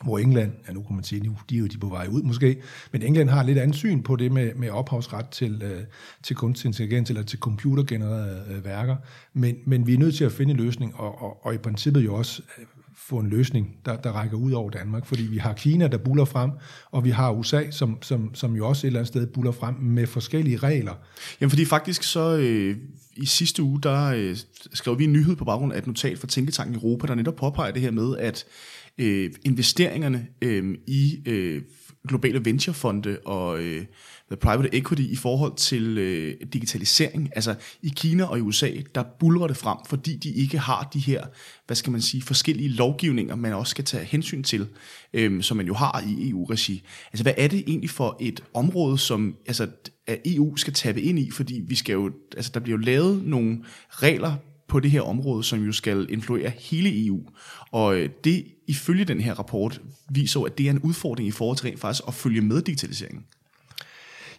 hvor 0.02 0.18
England, 0.18 0.52
ja 0.68 0.72
nu 0.72 0.82
kan 0.82 0.94
man 0.96 1.04
sige, 1.04 1.22
nu 1.22 1.37
de 1.50 1.54
er 1.54 1.59
jo 1.59 1.66
de 1.66 1.78
på 1.78 1.88
vej 1.88 2.06
ud 2.11 2.22
måske, 2.22 2.56
men 2.92 3.02
England 3.02 3.28
har 3.28 3.42
lidt 3.42 3.59
andet 3.59 3.76
syn 3.76 4.02
på 4.02 4.16
det 4.16 4.32
med, 4.32 4.54
med 4.54 4.70
ophavsret 4.70 5.28
til, 5.28 5.62
øh, 5.64 5.82
til 6.22 6.37
kunstig 6.37 6.68
intelligens 6.68 7.11
eller 7.11 7.22
til 7.22 7.38
computergenererede 7.38 8.44
øh, 8.50 8.64
værker, 8.64 8.96
men, 9.32 9.56
men 9.66 9.87
vi 9.87 9.94
er 9.94 9.98
nødt 9.98 10.14
til 10.14 10.24
at 10.24 10.32
finde 10.32 10.50
en 10.50 10.56
løsning, 10.56 10.94
og, 10.96 11.22
og, 11.22 11.46
og 11.46 11.54
i 11.54 11.59
princippet 11.59 12.04
jo 12.04 12.14
også 12.14 12.42
øh, 12.59 12.64
få 13.09 13.18
en 13.18 13.28
løsning, 13.28 13.76
der, 13.85 13.96
der 13.96 14.12
rækker 14.12 14.37
ud 14.37 14.52
over 14.52 14.70
Danmark, 14.70 15.06
fordi 15.06 15.22
vi 15.22 15.38
har 15.38 15.52
Kina, 15.52 15.87
der 15.87 15.98
buller 15.98 16.24
frem, 16.24 16.50
og 16.90 17.04
vi 17.04 17.11
har 17.11 17.30
USA, 17.30 17.70
som, 17.70 18.02
som, 18.02 18.35
som 18.35 18.56
jo 18.56 18.68
også 18.68 18.87
et 18.87 18.88
eller 18.88 19.00
andet 19.00 19.09
sted 19.09 19.26
buller 19.26 19.52
frem 19.52 19.74
med 19.74 20.06
forskellige 20.06 20.56
regler. 20.56 20.94
Jamen 21.40 21.50
fordi 21.50 21.64
faktisk 21.64 22.02
så 22.02 22.37
øh, 22.37 22.76
i 23.16 23.26
sidste 23.26 23.62
uge, 23.62 23.80
der 23.82 24.12
øh, 24.16 24.37
skrev 24.72 24.98
vi 24.98 25.04
en 25.04 25.12
nyhed 25.12 25.37
på 25.37 25.44
baggrund 25.44 25.72
af 25.72 25.78
et 25.78 25.87
notat 25.87 26.18
fra 26.18 26.26
Tænketanken 26.26 26.74
Europa, 26.74 27.06
der 27.06 27.14
netop 27.14 27.37
påpeger 27.37 27.72
det 27.72 27.82
her 27.82 27.90
med, 27.90 28.16
at 28.16 28.44
øh, 28.98 29.30
investeringerne 29.44 30.26
øh, 30.42 30.74
i 30.87 31.22
øh, 31.26 31.62
globale 32.09 32.44
venturefonde 32.44 33.18
og 33.24 33.62
øh, 33.62 33.87
private 34.40 34.74
equity 34.74 35.02
i 35.02 35.16
forhold 35.16 35.56
til 35.56 35.98
øh, 35.98 36.35
digitalisering. 36.52 37.30
Altså 37.35 37.54
i 37.82 37.92
Kina 37.96 38.24
og 38.24 38.38
i 38.38 38.40
USA, 38.40 38.70
der 38.94 39.02
bulrer 39.20 39.46
det 39.46 39.56
frem, 39.56 39.78
fordi 39.88 40.16
de 40.16 40.30
ikke 40.30 40.59
har 40.59 40.88
de 40.94 40.98
her, 40.98 41.26
hvad 41.66 41.76
skal 41.76 41.92
man 41.92 42.00
sige, 42.00 42.22
forskellige 42.22 42.68
lovgivninger, 42.68 43.35
man 43.35 43.52
også 43.52 43.70
skal 43.70 43.85
tage 43.85 44.04
hensyn 44.04 44.42
til, 44.42 44.66
øh, 45.12 45.42
som 45.42 45.56
man 45.56 45.66
jo 45.66 45.74
har 45.74 46.04
i 46.06 46.30
EU-regi. 46.30 46.82
Altså 47.12 47.22
hvad 47.22 47.35
er 47.37 47.48
det 47.48 47.64
egentlig 47.66 47.90
for 47.90 48.16
et 48.20 48.44
område, 48.54 48.98
som 48.98 49.37
altså, 49.46 49.68
at 50.06 50.20
EU 50.24 50.56
skal 50.56 50.72
tabe 50.72 51.02
ind 51.02 51.18
i, 51.18 51.30
fordi 51.30 51.62
vi 51.66 51.74
skal 51.74 51.92
jo, 51.92 52.12
altså, 52.37 52.50
der 52.54 52.61
bliver 52.61 52.78
jo 52.78 52.85
lavet 52.85 53.24
nogle 53.24 53.64
regler 53.90 54.37
på 54.68 54.81
det 54.81 54.90
her 54.90 55.00
område, 55.00 55.44
som 55.44 55.64
jo 55.64 55.72
skal 55.72 56.07
influere 56.11 56.52
hele 56.59 57.07
EU. 57.07 57.20
Og 57.72 57.96
øh, 57.96 58.11
det 58.24 58.44
ifølge 58.66 59.05
den 59.05 59.20
her 59.20 59.35
rapport 59.35 59.81
viser 60.11 60.40
at 60.40 60.59
det 60.59 60.66
er 60.66 60.70
en 60.70 60.79
udfordring 60.79 61.29
i 61.29 61.31
forhold 61.31 61.57
til 61.57 61.66
rent 61.66 61.81
faktisk 61.81 62.09
at 62.09 62.14
følge 62.14 62.40
med 62.40 62.62
digitaliseringen. 62.62 63.24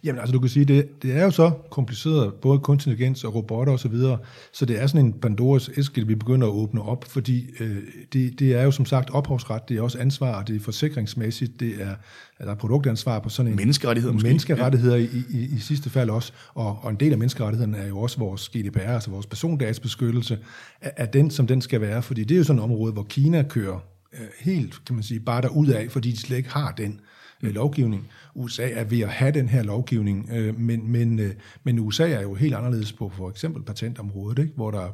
Jamen 0.04 0.20
altså, 0.20 0.34
du 0.34 0.40
kan 0.40 0.50
sige, 0.50 0.66
det, 0.66 1.04
det 1.04 1.18
er 1.18 1.24
jo 1.24 1.32
så 1.32 1.52
kompliceret, 1.70 2.34
både 2.34 2.60
kunstig 2.60 2.92
intelligens 2.92 3.24
og 3.24 3.36
robotter 3.36 3.74
osv., 3.74 3.82
så, 3.82 3.88
videre, 3.88 4.18
så 4.54 4.66
det 4.66 4.82
er 4.82 4.88
sådan 4.88 5.06
en 5.06 5.14
Pandoras 5.14 5.70
æske, 5.78 6.08
vi 6.08 6.16
begynder 6.16 6.48
at 6.48 6.52
åbne 6.52 6.82
op, 6.82 7.06
fordi 7.10 7.50
øh, 7.60 7.78
det, 8.14 8.40
det 8.40 8.56
er 8.56 8.64
jo 8.64 8.72
som 8.72 8.86
sagt 8.86 9.10
ophavsret, 9.10 9.70
det 9.70 9.78
er 9.78 9.82
også 9.82 10.00
ansvar, 10.00 10.44
det 10.44 10.56
er 10.56 10.60
forsikringsmæssigt, 10.60 11.60
det 11.60 11.82
er, 11.82 11.96
der 12.40 12.52
er 12.52 12.56
produktansvar 12.56 13.20
på 13.20 13.30
sådan 13.30 13.52
en... 13.52 13.56
Menneskerettigheder 13.56 14.14
måske. 14.14 14.28
Menneskerettigheder 14.28 14.98
ja. 14.98 15.04
i, 15.04 15.24
i, 15.30 15.56
i 15.56 15.60
sidste 15.60 15.90
fald 15.90 16.10
også, 16.10 16.34
og, 16.54 16.80
og 16.82 16.90
en 16.90 16.96
del 16.96 17.12
af 17.12 17.18
menneskerettighederne 17.18 17.78
er 17.78 17.88
jo 17.88 18.00
også 18.00 18.20
vores 18.20 18.50
GDPR, 18.50 18.80
altså 18.80 19.12
vores 19.12 19.26
persondatatsbeskyttelse, 19.26 20.40
er, 20.82 20.92
er 20.98 21.06
den, 21.06 21.32
som 21.32 21.48
den 21.48 21.62
skal 21.62 21.82
være, 21.82 22.02
fordi 22.02 22.24
det 22.24 22.36
er 22.36 22.38
jo 22.38 22.44
sådan 22.44 22.60
et 22.60 22.64
område, 22.64 22.94
hvor 22.94 23.04
Kina 23.04 23.44
kører 23.44 23.80
øh, 24.14 24.28
helt, 24.40 24.86
kan 24.86 24.96
man 24.96 25.04
sige, 25.04 25.20
bare 25.20 25.42
derud 25.42 25.68
af, 25.68 25.92
fordi 25.92 26.12
de 26.12 26.18
slet 26.18 26.38
ikke 26.38 26.50
har 26.50 26.72
den 26.72 27.00
øh, 27.44 27.54
lovgivning. 27.54 28.08
USA 28.36 28.70
er 28.70 28.84
ved 28.84 29.00
at 29.00 29.10
have 29.10 29.32
den 29.32 29.50
her 29.50 29.64
lovgivning, 29.64 30.30
øh, 30.34 30.60
men, 30.60 30.92
men, 30.92 31.20
øh, 31.20 31.34
men 31.64 31.80
USA 31.80 32.10
er 32.10 32.22
jo 32.22 32.34
helt 32.34 32.56
anderledes 32.56 32.94
på 32.94 33.10
for 33.10 33.30
eksempel 33.30 33.64
patentområdet, 33.64 34.40
ikke? 34.40 34.54
hvor 34.56 34.72
der 34.72 34.90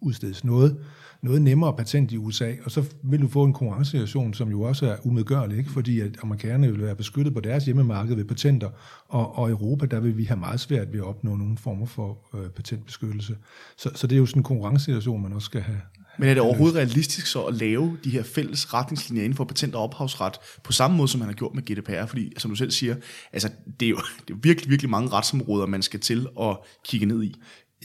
udstedes 0.00 0.44
noget, 0.44 0.76
noget 1.22 1.42
nemmere 1.42 1.76
patent 1.76 2.12
i 2.12 2.16
USA, 2.16 2.52
og 2.64 2.70
så 2.70 2.84
vil 3.02 3.20
du 3.20 3.28
få 3.28 3.44
en 3.44 3.52
konkurrencesituation, 3.52 4.34
som 4.34 4.50
jo 4.50 4.62
også 4.62 4.86
er 4.86 4.96
umedgørlig, 5.06 5.58
ikke? 5.58 5.70
fordi 5.70 6.00
at 6.00 6.16
amerikanerne 6.22 6.72
vil 6.72 6.82
være 6.82 6.94
beskyttet 6.94 7.34
på 7.34 7.40
deres 7.40 7.64
hjemmemarked 7.64 8.14
ved 8.14 8.24
patenter, 8.24 8.70
og, 9.08 9.38
og 9.38 9.50
Europa, 9.50 9.86
der 9.86 10.00
vil 10.00 10.16
vi 10.16 10.24
have 10.24 10.40
meget 10.40 10.60
svært 10.60 10.92
ved 10.92 11.00
at 11.00 11.06
opnå 11.06 11.36
nogle 11.36 11.58
former 11.58 11.86
for 11.86 12.18
øh, 12.34 12.50
patentbeskyttelse. 12.50 13.36
Så, 13.76 13.90
så 13.94 14.06
det 14.06 14.14
er 14.16 14.18
jo 14.18 14.26
sådan 14.26 14.40
en 14.40 14.44
konkurrencesituation, 14.44 15.22
man 15.22 15.32
også 15.32 15.46
skal 15.46 15.60
have, 15.60 15.80
men 16.18 16.28
er 16.28 16.34
det 16.34 16.42
overhovedet 16.42 16.76
realistisk 16.76 17.26
så 17.26 17.42
at 17.42 17.54
lave 17.54 17.98
de 18.04 18.10
her 18.10 18.22
fælles 18.22 18.74
retningslinjer 18.74 19.24
inden 19.24 19.36
for 19.36 19.44
patent- 19.44 19.74
og 19.74 19.82
ophavsret 19.82 20.34
på 20.62 20.72
samme 20.72 20.96
måde, 20.96 21.08
som 21.08 21.18
man 21.18 21.28
har 21.28 21.34
gjort 21.34 21.54
med 21.54 21.62
GDPR? 21.62 22.06
Fordi, 22.06 22.32
som 22.38 22.50
du 22.50 22.56
selv 22.56 22.70
siger, 22.70 22.96
altså, 23.32 23.50
det, 23.80 23.86
er 23.86 23.90
jo, 23.90 23.96
det 24.20 24.30
er 24.30 24.34
jo 24.34 24.38
virkelig, 24.42 24.70
virkelig 24.70 24.90
mange 24.90 25.08
retsområder, 25.08 25.66
man 25.66 25.82
skal 25.82 26.00
til 26.00 26.26
at 26.40 26.56
kigge 26.84 27.06
ned 27.06 27.22
i. 27.22 27.34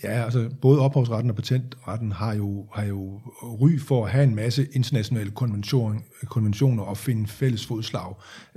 Ja, 0.03 0.23
altså 0.23 0.49
både 0.61 0.79
ophavsretten 0.79 1.29
og 1.29 1.35
patentretten 1.35 2.11
har 2.11 2.33
jo, 2.33 2.67
har 2.73 2.83
jo 2.83 3.21
ry 3.43 3.79
for 3.79 4.05
at 4.05 4.11
have 4.11 4.23
en 4.23 4.35
masse 4.35 4.67
internationale 4.71 5.31
konventioner, 5.31 5.99
konventioner 6.25 6.83
og 6.83 6.97
finde 6.97 7.27
fælles 7.27 7.65
fodslag. 7.65 8.15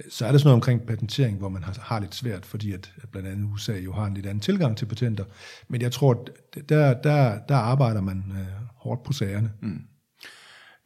Så 0.09 0.27
er 0.27 0.31
der 0.31 0.39
sådan 0.39 0.47
noget 0.47 0.55
omkring 0.55 0.87
patentering, 0.87 1.39
hvor 1.39 1.49
man 1.49 1.63
har, 1.63 1.77
har 1.81 2.01
lidt 2.01 2.15
svært, 2.15 2.47
fordi 2.47 2.73
at, 2.73 2.93
at 3.03 3.09
blandt 3.09 3.29
andet 3.29 3.53
USA 3.53 3.79
jo 3.79 3.93
har 3.93 4.07
en 4.07 4.15
lidt 4.15 4.27
anden 4.27 4.41
tilgang 4.41 4.77
til 4.77 4.87
patenter. 4.87 5.25
Men 5.69 5.83
jeg 5.83 5.93
tror, 5.93 6.27
der, 6.69 6.95
der, 6.95 7.39
der 7.49 7.57
arbejder 7.57 8.01
man 8.01 8.25
øh, 8.31 8.69
hårdt 8.77 9.03
på 9.03 9.13
sagerne. 9.13 9.51
Mm. 9.63 9.81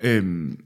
Øhm, 0.00 0.56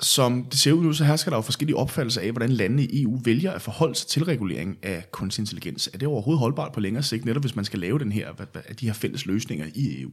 som 0.00 0.44
det 0.44 0.58
ser 0.58 0.72
ud 0.72 0.84
nu, 0.84 0.92
så 0.92 1.04
hersker 1.04 1.30
der 1.30 1.38
jo 1.38 1.42
forskellige 1.42 1.76
opfattelser 1.76 2.20
af, 2.20 2.30
hvordan 2.30 2.50
landene 2.50 2.84
i 2.84 3.02
EU 3.02 3.20
vælger 3.24 3.52
at 3.52 3.62
forholde 3.62 3.94
sig 3.94 4.08
til 4.08 4.24
regulering 4.24 4.78
af 4.82 5.04
kunstig 5.10 5.42
intelligens. 5.42 5.90
Er 5.94 5.98
det 5.98 6.08
overhovedet 6.08 6.38
holdbart 6.38 6.72
på 6.72 6.80
længere 6.80 7.02
sigt, 7.02 7.24
netop 7.24 7.42
hvis 7.42 7.56
man 7.56 7.64
skal 7.64 7.78
lave 7.78 7.98
den 7.98 8.12
her, 8.12 8.32
de 8.80 8.86
her 8.86 8.92
fælles 8.92 9.26
løsninger 9.26 9.66
i 9.74 10.02
EU? 10.02 10.10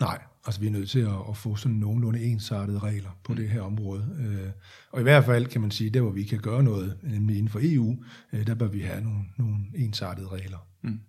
Nej, 0.00 0.18
altså 0.46 0.60
vi 0.60 0.66
er 0.66 0.70
nødt 0.70 0.90
til 0.90 1.00
at, 1.00 1.16
at 1.28 1.36
få 1.36 1.56
sådan 1.56 1.76
nogenlunde 1.76 2.24
ensartede 2.24 2.78
regler 2.78 3.10
på 3.24 3.34
det 3.34 3.48
her 3.48 3.60
område. 3.60 4.16
Øh, 4.20 4.50
og 4.92 5.00
i 5.00 5.02
hvert 5.02 5.24
fald 5.24 5.46
kan 5.46 5.60
man 5.60 5.70
sige, 5.70 5.90
der 5.90 6.00
hvor 6.00 6.10
vi 6.10 6.22
kan 6.22 6.38
gøre 6.38 6.62
noget, 6.62 6.96
nemlig 7.02 7.36
inden 7.36 7.48
for 7.48 7.60
EU, 7.62 8.04
øh, 8.32 8.46
der 8.46 8.54
bør 8.54 8.68
vi 8.68 8.80
have 8.80 9.00
nogle, 9.00 9.24
nogle 9.38 9.56
ensartede 9.74 10.28
regler. 10.28 10.58
Mm. 10.82 11.00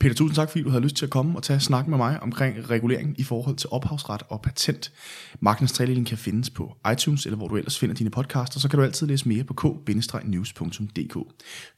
Peter, 0.00 0.14
tusind 0.14 0.36
tak, 0.36 0.50
fordi 0.50 0.64
du 0.64 0.70
havde 0.70 0.82
lyst 0.82 0.96
til 0.96 1.06
at 1.06 1.10
komme 1.10 1.36
og 1.38 1.42
tage 1.42 1.60
snak 1.60 1.88
med 1.88 1.98
mig 1.98 2.20
omkring 2.20 2.70
regulering 2.70 3.20
i 3.20 3.22
forhold 3.22 3.56
til 3.56 3.68
ophavsret 3.72 4.22
og 4.28 4.42
patent. 4.42 4.92
Magtens 5.40 5.72
Trædeling 5.72 6.06
kan 6.06 6.18
findes 6.18 6.50
på 6.50 6.76
iTunes, 6.92 7.26
eller 7.26 7.36
hvor 7.36 7.48
du 7.48 7.56
ellers 7.56 7.78
finder 7.78 7.94
dine 7.94 8.10
podcaster, 8.10 8.60
så 8.60 8.68
kan 8.68 8.78
du 8.78 8.84
altid 8.84 9.06
læse 9.06 9.28
mere 9.28 9.44
på 9.44 9.54
k-news.dk. 9.54 11.16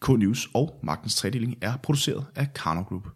K-News 0.05 0.51
og 0.55 0.81
Magtens 0.83 1.17
Trædeling 1.17 1.57
er 1.61 1.77
produceret 1.77 2.25
af 2.35 2.53
Karno 2.55 2.83
Group. 2.83 3.09